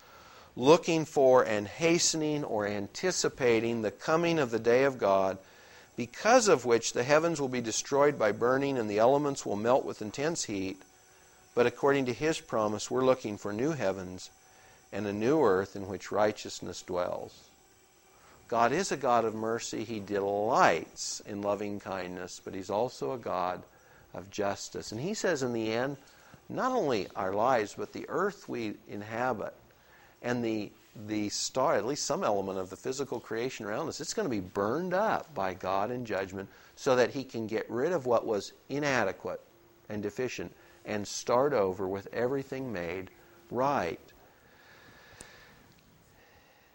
Looking 0.56 1.06
for 1.06 1.44
and 1.44 1.68
hastening 1.68 2.44
or 2.44 2.66
anticipating 2.66 3.82
the 3.82 3.92
coming 3.92 4.40
of 4.40 4.52
the 4.52 4.60
day 4.60 4.86
of 4.86 4.98
God, 4.98 5.38
because 6.00 6.48
of 6.48 6.64
which 6.64 6.94
the 6.94 7.04
heavens 7.04 7.42
will 7.42 7.50
be 7.50 7.60
destroyed 7.60 8.18
by 8.18 8.32
burning 8.32 8.78
and 8.78 8.90
the 8.90 9.00
elements 9.00 9.46
will 9.46 9.58
melt 9.58 9.84
with 9.84 10.02
intense 10.02 10.46
heat. 10.46 10.82
But 11.54 11.66
according 11.66 12.06
to 12.06 12.14
his 12.14 12.40
promise, 12.40 12.90
we're 12.90 13.04
looking 13.04 13.38
for 13.38 13.52
new 13.52 13.74
heavens 13.74 14.30
and 14.94 15.06
a 15.06 15.12
new 15.12 15.44
earth 15.44 15.76
in 15.76 15.90
which 15.90 16.10
righteousness 16.10 16.84
dwells. 16.84 17.38
God 18.48 18.72
is 18.72 18.94
a 18.94 18.98
God 18.98 19.26
of 19.26 19.36
mercy. 19.36 19.84
He 19.84 20.00
delights 20.00 21.22
in 21.26 21.42
loving 21.42 21.82
kindness, 21.82 22.40
but 22.46 22.56
He's 22.56 22.70
also 22.70 23.12
a 23.12 23.18
God 23.18 23.62
of 24.14 24.32
justice. 24.32 24.94
And 24.94 25.02
He 25.02 25.14
says 25.14 25.44
in 25.44 25.52
the 25.52 25.74
end, 25.74 25.98
not 26.48 26.72
only 26.72 27.10
our 27.14 27.34
lives, 27.34 27.76
but 27.78 27.92
the 27.92 28.06
earth 28.08 28.48
we 28.48 28.76
inhabit 28.88 29.54
and 30.22 30.46
the, 30.46 30.72
the 31.08 31.30
star, 31.30 31.76
at 31.76 31.86
least 31.86 32.06
some 32.06 32.24
element 32.24 32.60
of 32.60 32.70
the 32.70 32.76
physical 32.76 33.20
creation 33.20 33.66
around 33.66 33.88
us, 33.88 34.02
it's 34.02 34.14
going 34.14 34.26
to 34.26 34.30
be 34.30 34.40
burned 34.40 34.94
up 34.94 35.34
by 35.34 35.54
God 35.54 35.92
in 35.92 36.06
judgment 36.06 36.50
so 36.76 36.96
that 36.96 37.12
He 37.12 37.24
can 37.24 37.48
get 37.48 37.70
rid 37.70 37.92
of 37.92 38.06
what 38.06 38.26
was 38.26 38.54
inadequate 38.70 39.42
and 39.88 40.04
deficient 40.04 40.54
and 40.86 41.08
start 41.08 41.54
over 41.54 41.88
with 41.88 42.08
everything 42.14 42.72
made 42.74 43.10
right. 43.52 44.00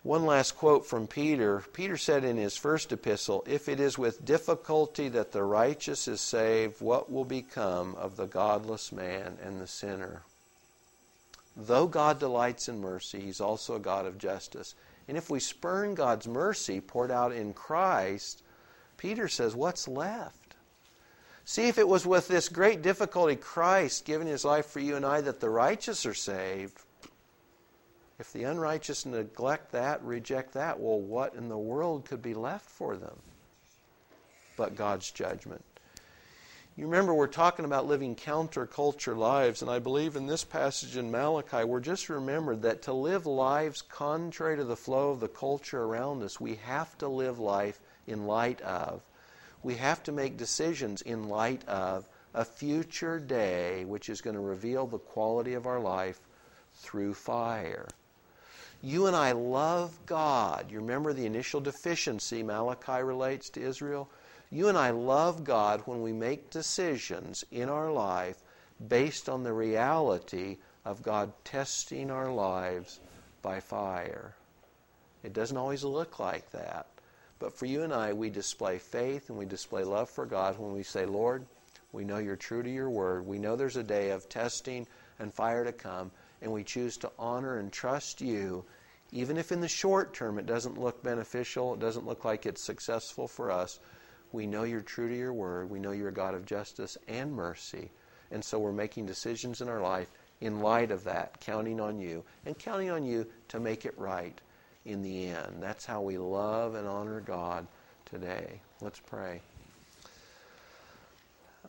One 0.02 0.26
last 0.26 0.58
quote 0.58 0.84
from 0.84 1.06
Peter. 1.06 1.64
Peter 1.72 1.96
said 1.96 2.24
in 2.24 2.36
his 2.36 2.58
first 2.58 2.92
epistle, 2.92 3.42
If 3.46 3.70
it 3.70 3.80
is 3.80 3.96
with 3.96 4.22
difficulty 4.22 5.08
that 5.08 5.32
the 5.32 5.42
righteous 5.42 6.06
is 6.06 6.20
saved, 6.20 6.82
what 6.82 7.10
will 7.10 7.24
become 7.24 7.94
of 7.94 8.16
the 8.16 8.26
godless 8.26 8.92
man 8.92 9.38
and 9.42 9.58
the 9.58 9.66
sinner? 9.66 10.22
Though 11.56 11.86
God 11.86 12.18
delights 12.18 12.68
in 12.68 12.80
mercy, 12.80 13.20
He's 13.20 13.40
also 13.40 13.76
a 13.76 13.80
God 13.80 14.06
of 14.06 14.18
justice. 14.18 14.74
And 15.06 15.16
if 15.16 15.30
we 15.30 15.40
spurn 15.40 15.94
God's 15.94 16.26
mercy 16.26 16.80
poured 16.80 17.10
out 17.10 17.32
in 17.32 17.52
Christ, 17.52 18.42
Peter 18.96 19.28
says, 19.28 19.54
What's 19.54 19.86
left? 19.86 20.56
See, 21.44 21.68
if 21.68 21.78
it 21.78 21.86
was 21.86 22.06
with 22.06 22.26
this 22.26 22.48
great 22.48 22.80
difficulty, 22.80 23.36
Christ 23.36 24.04
giving 24.04 24.26
His 24.26 24.44
life 24.44 24.66
for 24.66 24.80
you 24.80 24.96
and 24.96 25.04
I, 25.04 25.20
that 25.20 25.40
the 25.40 25.50
righteous 25.50 26.06
are 26.06 26.14
saved, 26.14 26.78
if 28.18 28.32
the 28.32 28.44
unrighteous 28.44 29.04
neglect 29.04 29.72
that, 29.72 30.02
reject 30.02 30.54
that, 30.54 30.80
well, 30.80 31.00
what 31.00 31.34
in 31.34 31.48
the 31.48 31.58
world 31.58 32.06
could 32.06 32.22
be 32.22 32.34
left 32.34 32.68
for 32.68 32.96
them? 32.96 33.18
but 34.56 34.76
God's 34.76 35.10
judgment. 35.10 35.64
You 36.76 36.86
remember, 36.86 37.14
we're 37.14 37.28
talking 37.28 37.64
about 37.64 37.86
living 37.86 38.16
counterculture 38.16 39.16
lives, 39.16 39.62
and 39.62 39.70
I 39.70 39.78
believe 39.78 40.16
in 40.16 40.26
this 40.26 40.42
passage 40.42 40.96
in 40.96 41.08
Malachi, 41.08 41.62
we're 41.62 41.78
just 41.78 42.08
remembered 42.08 42.62
that 42.62 42.82
to 42.82 42.92
live 42.92 43.26
lives 43.26 43.80
contrary 43.80 44.56
to 44.56 44.64
the 44.64 44.74
flow 44.74 45.10
of 45.10 45.20
the 45.20 45.28
culture 45.28 45.84
around 45.84 46.24
us, 46.24 46.40
we 46.40 46.56
have 46.56 46.98
to 46.98 47.06
live 47.06 47.38
life 47.38 47.80
in 48.08 48.26
light 48.26 48.60
of. 48.62 49.02
We 49.62 49.76
have 49.76 50.02
to 50.02 50.12
make 50.12 50.36
decisions 50.36 51.00
in 51.02 51.28
light 51.28 51.64
of 51.68 52.08
a 52.34 52.44
future 52.44 53.20
day 53.20 53.84
which 53.84 54.08
is 54.08 54.20
going 54.20 54.34
to 54.34 54.42
reveal 54.42 54.88
the 54.88 54.98
quality 54.98 55.54
of 55.54 55.66
our 55.66 55.78
life 55.78 56.18
through 56.74 57.14
fire. 57.14 57.86
You 58.82 59.06
and 59.06 59.14
I 59.14 59.30
love 59.30 59.96
God. 60.06 60.72
You 60.72 60.80
remember 60.80 61.12
the 61.12 61.24
initial 61.24 61.60
deficiency 61.60 62.42
Malachi 62.42 63.00
relates 63.00 63.48
to 63.50 63.62
Israel? 63.62 64.10
You 64.50 64.68
and 64.68 64.78
I 64.78 64.90
love 64.90 65.44
God 65.44 65.82
when 65.86 66.02
we 66.02 66.12
make 66.12 66.50
decisions 66.50 67.44
in 67.50 67.68
our 67.68 67.90
life 67.90 68.42
based 68.88 69.28
on 69.28 69.42
the 69.42 69.52
reality 69.52 70.58
of 70.84 71.02
God 71.02 71.32
testing 71.44 72.10
our 72.10 72.30
lives 72.30 73.00
by 73.42 73.60
fire. 73.60 74.34
It 75.22 75.32
doesn't 75.32 75.56
always 75.56 75.84
look 75.84 76.18
like 76.18 76.50
that. 76.52 76.86
But 77.38 77.56
for 77.56 77.66
you 77.66 77.82
and 77.82 77.92
I, 77.92 78.12
we 78.12 78.30
display 78.30 78.78
faith 78.78 79.28
and 79.28 79.38
we 79.38 79.46
display 79.46 79.84
love 79.84 80.08
for 80.08 80.26
God 80.26 80.58
when 80.58 80.72
we 80.72 80.82
say, 80.82 81.04
Lord, 81.04 81.44
we 81.92 82.04
know 82.04 82.18
you're 82.18 82.36
true 82.36 82.62
to 82.62 82.70
your 82.70 82.90
word. 82.90 83.26
We 83.26 83.38
know 83.38 83.56
there's 83.56 83.76
a 83.76 83.82
day 83.82 84.10
of 84.10 84.28
testing 84.28 84.86
and 85.18 85.32
fire 85.32 85.64
to 85.64 85.72
come, 85.72 86.10
and 86.42 86.52
we 86.52 86.64
choose 86.64 86.96
to 86.98 87.12
honor 87.18 87.58
and 87.58 87.72
trust 87.72 88.20
you, 88.20 88.64
even 89.12 89.36
if 89.36 89.52
in 89.52 89.60
the 89.60 89.68
short 89.68 90.12
term 90.12 90.38
it 90.38 90.46
doesn't 90.46 90.78
look 90.78 91.02
beneficial, 91.02 91.74
it 91.74 91.80
doesn't 91.80 92.06
look 92.06 92.24
like 92.24 92.46
it's 92.46 92.62
successful 92.62 93.28
for 93.28 93.50
us. 93.50 93.78
We 94.34 94.48
know 94.48 94.64
you're 94.64 94.80
true 94.80 95.08
to 95.08 95.16
your 95.16 95.32
word. 95.32 95.70
We 95.70 95.78
know 95.78 95.92
you're 95.92 96.08
a 96.08 96.12
God 96.12 96.34
of 96.34 96.44
justice 96.44 96.98
and 97.06 97.32
mercy. 97.32 97.92
And 98.32 98.44
so 98.44 98.58
we're 98.58 98.72
making 98.72 99.06
decisions 99.06 99.60
in 99.60 99.68
our 99.68 99.80
life 99.80 100.10
in 100.40 100.58
light 100.58 100.90
of 100.90 101.04
that, 101.04 101.40
counting 101.40 101.80
on 101.80 102.00
you, 102.00 102.24
and 102.44 102.58
counting 102.58 102.90
on 102.90 103.04
you 103.04 103.28
to 103.46 103.60
make 103.60 103.84
it 103.84 103.96
right 103.96 104.36
in 104.84 105.02
the 105.02 105.28
end. 105.28 105.58
That's 105.60 105.86
how 105.86 106.02
we 106.02 106.18
love 106.18 106.74
and 106.74 106.88
honor 106.88 107.20
God 107.20 107.68
today. 108.06 108.60
Let's 108.80 108.98
pray. 108.98 109.40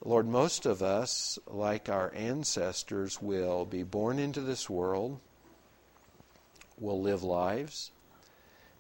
Lord, 0.04 0.28
most 0.28 0.66
of 0.66 0.82
us, 0.82 1.38
like 1.46 1.88
our 1.88 2.12
ancestors, 2.16 3.22
will 3.22 3.66
be 3.66 3.84
born 3.84 4.18
into 4.18 4.42
this 4.42 4.68
world, 4.68 5.20
will 6.80 7.00
live 7.00 7.22
lives, 7.22 7.92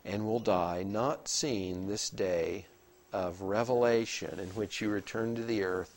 and 0.03 0.25
will 0.25 0.39
die 0.39 0.81
not 0.81 1.27
seeing 1.27 1.87
this 1.87 2.09
day 2.09 2.65
of 3.13 3.41
revelation 3.41 4.39
in 4.39 4.49
which 4.49 4.81
you 4.81 4.89
return 4.89 5.35
to 5.35 5.43
the 5.43 5.63
earth 5.63 5.95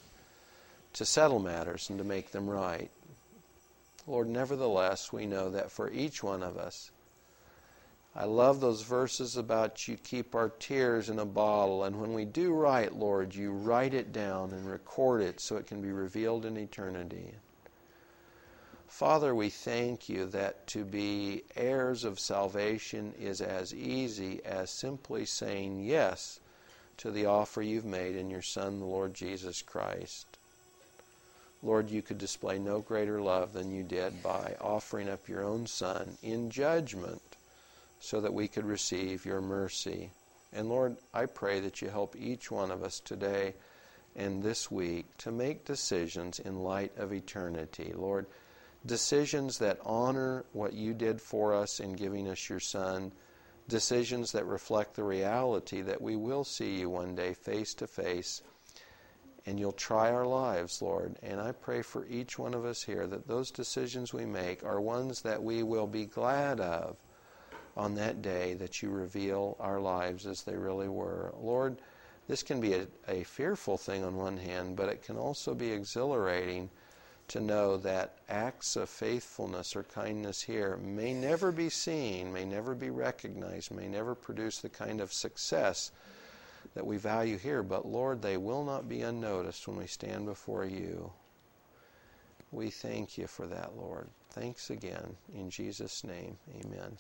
to 0.93 1.05
settle 1.05 1.39
matters 1.39 1.91
and 1.91 1.99
to 1.99 2.05
make 2.05 2.31
them 2.31 2.49
right. 2.49 2.91
Lord, 4.07 4.29
nevertheless, 4.29 5.13
we 5.13 5.27
know 5.27 5.51
that 5.51 5.71
for 5.71 5.91
each 5.91 6.23
one 6.23 6.43
of 6.43 6.57
us, 6.57 6.91
I 8.17 8.25
love 8.25 8.61
those 8.61 8.83
verses 8.83 9.37
about 9.37 9.87
you 9.87 9.97
keep 9.97 10.35
our 10.35 10.49
tears 10.49 11.09
in 11.09 11.19
a 11.19 11.25
bottle, 11.25 11.85
and 11.85 12.01
when 12.01 12.15
we 12.15 12.25
do 12.25 12.53
right, 12.53 12.93
Lord, 12.93 13.35
you 13.35 13.53
write 13.53 13.95
it 13.95 14.13
down 14.13 14.53
and 14.53 14.69
record 14.69 15.21
it 15.21 15.41
so 15.41 15.57
it 15.57 15.67
can 15.67 15.83
be 15.83 15.93
revealed 15.93 16.45
in 16.45 16.57
eternity. 16.57 17.35
Father, 18.89 19.35
we 19.35 19.51
thank 19.51 20.09
you 20.09 20.27
that 20.27 20.67
to 20.69 20.85
be 20.85 21.45
heirs 21.55 22.03
of 22.03 22.19
salvation 22.19 23.13
is 23.21 23.41
as 23.41 23.75
easy 23.75 24.41
as 24.45 24.71
simply 24.71 25.25
saying 25.25 25.85
yes 25.85 26.41
to 26.99 27.11
the 27.11 27.27
offer 27.27 27.63
you've 27.63 27.85
made 27.85 28.17
in 28.17 28.31
your 28.31 28.43
Son, 28.43 28.79
the 28.79 28.87
Lord 28.87 29.15
Jesus 29.15 29.63
Christ. 29.63 30.27
Lord, 31.63 31.91
you 31.91 32.03
could 32.03 32.19
display 32.19 32.59
no 32.59 32.81
greater 32.81 33.21
love 33.21 33.53
than 33.53 33.73
you 33.73 33.83
did 33.83 34.23
by 34.23 34.55
offering 34.61 35.09
up 35.09 35.29
your 35.29 35.43
own 35.43 35.67
Son 35.67 36.17
in 36.23 36.51
judgment 36.51 37.23
so 38.01 38.21
that 38.21 38.35
we 38.35 38.47
could 38.47 38.65
receive 38.65 39.25
your 39.25 39.41
mercy. 39.41 40.11
And 40.53 40.69
Lord, 40.69 40.97
I 41.13 41.27
pray 41.27 41.61
that 41.61 41.83
you 41.83 41.89
help 41.89 42.15
each 42.17 42.51
one 42.51 42.71
of 42.71 42.83
us 42.83 43.01
today 43.01 43.55
and 44.15 44.43
this 44.43 44.71
week 44.71 45.07
to 45.19 45.33
make 45.33 45.65
decisions 45.65 46.39
in 46.39 46.63
light 46.63 46.97
of 46.97 47.13
eternity. 47.13 47.93
Lord, 47.95 48.27
decisions 48.87 49.59
that 49.59 49.81
honor 49.85 50.45
what 50.53 50.73
you 50.73 50.95
did 50.95 51.21
for 51.21 51.55
us 51.55 51.81
in 51.81 51.95
giving 51.95 52.29
us 52.29 52.49
your 52.49 52.61
Son 52.61 53.13
decisions 53.69 54.33
that 54.33 54.47
reflect 54.47 54.95
the 54.95 55.05
reality 55.05 55.83
that 55.83 56.01
we 56.01 56.17
will 56.17 56.45
see 56.45 56.79
you 56.79 56.91
one 56.91 57.15
day 57.15 57.35
face 57.35 57.75
to 57.75 57.87
face 57.87 58.43
and 59.49 59.59
you'll 59.59 59.73
try 59.73 60.11
our 60.11 60.27
lives, 60.27 60.83
Lord. 60.83 61.17
And 61.23 61.41
I 61.41 61.53
pray 61.53 61.81
for 61.81 62.07
each 62.07 62.39
one 62.39 62.53
of 62.53 62.67
us 62.67 62.83
here 62.83 63.07
that 63.07 63.27
those 63.27 63.51
decisions 63.51 64.13
we 64.13 64.27
make 64.27 64.63
are 64.63 64.79
ones 64.79 65.23
that 65.23 65.43
we 65.43 65.63
will 65.63 65.87
be 65.87 66.05
glad 66.05 66.61
of 66.61 66.99
on 67.75 67.95
that 67.95 68.21
day 68.21 68.53
that 68.55 68.83
you 68.83 68.91
reveal 68.91 69.57
our 69.59 69.81
lives 69.81 70.27
as 70.27 70.43
they 70.43 70.55
really 70.55 70.89
were. 70.89 71.33
Lord, 71.41 71.79
this 72.27 72.43
can 72.43 72.61
be 72.61 72.75
a, 72.75 72.87
a 73.09 73.23
fearful 73.25 73.79
thing 73.79 74.05
on 74.05 74.17
one 74.17 74.37
hand, 74.37 74.77
but 74.77 74.91
it 74.91 75.03
can 75.03 75.17
also 75.17 75.55
be 75.55 75.71
exhilarating 75.71 76.69
to 77.29 77.41
know 77.41 77.77
that 77.77 78.17
acts 78.29 78.75
of 78.77 78.89
faithfulness 78.89 79.77
or 79.77 79.83
kindness 79.83 80.43
here 80.43 80.77
may 80.79 81.13
never 81.13 81.53
be 81.53 81.69
seen, 81.69 82.33
may 82.33 82.45
never 82.45 82.75
be 82.75 82.91
recognized, 82.91 83.71
may 83.71 83.87
never 83.87 84.15
produce 84.15 84.59
the 84.59 84.69
kind 84.69 85.01
of 85.01 85.13
success 85.13 85.93
that 86.75 86.87
we 86.87 86.97
value 86.97 87.39
here, 87.39 87.63
but 87.63 87.87
Lord, 87.87 88.23
they 88.23 88.37
will 88.37 88.65
not 88.65 88.89
be 88.89 89.03
unnoticed 89.03 89.69
when 89.69 89.77
we 89.77 89.87
stand 89.87 90.27
before 90.27 90.65
you. 90.65 91.13
We 92.51 92.71
thank 92.71 93.19
you 93.19 93.27
for 93.27 93.47
that, 93.47 93.77
Lord. 93.77 94.09
Thanks 94.31 94.71
again. 94.71 95.17
In 95.35 95.51
Jesus' 95.51 96.05
name, 96.05 96.39
amen. 96.65 96.97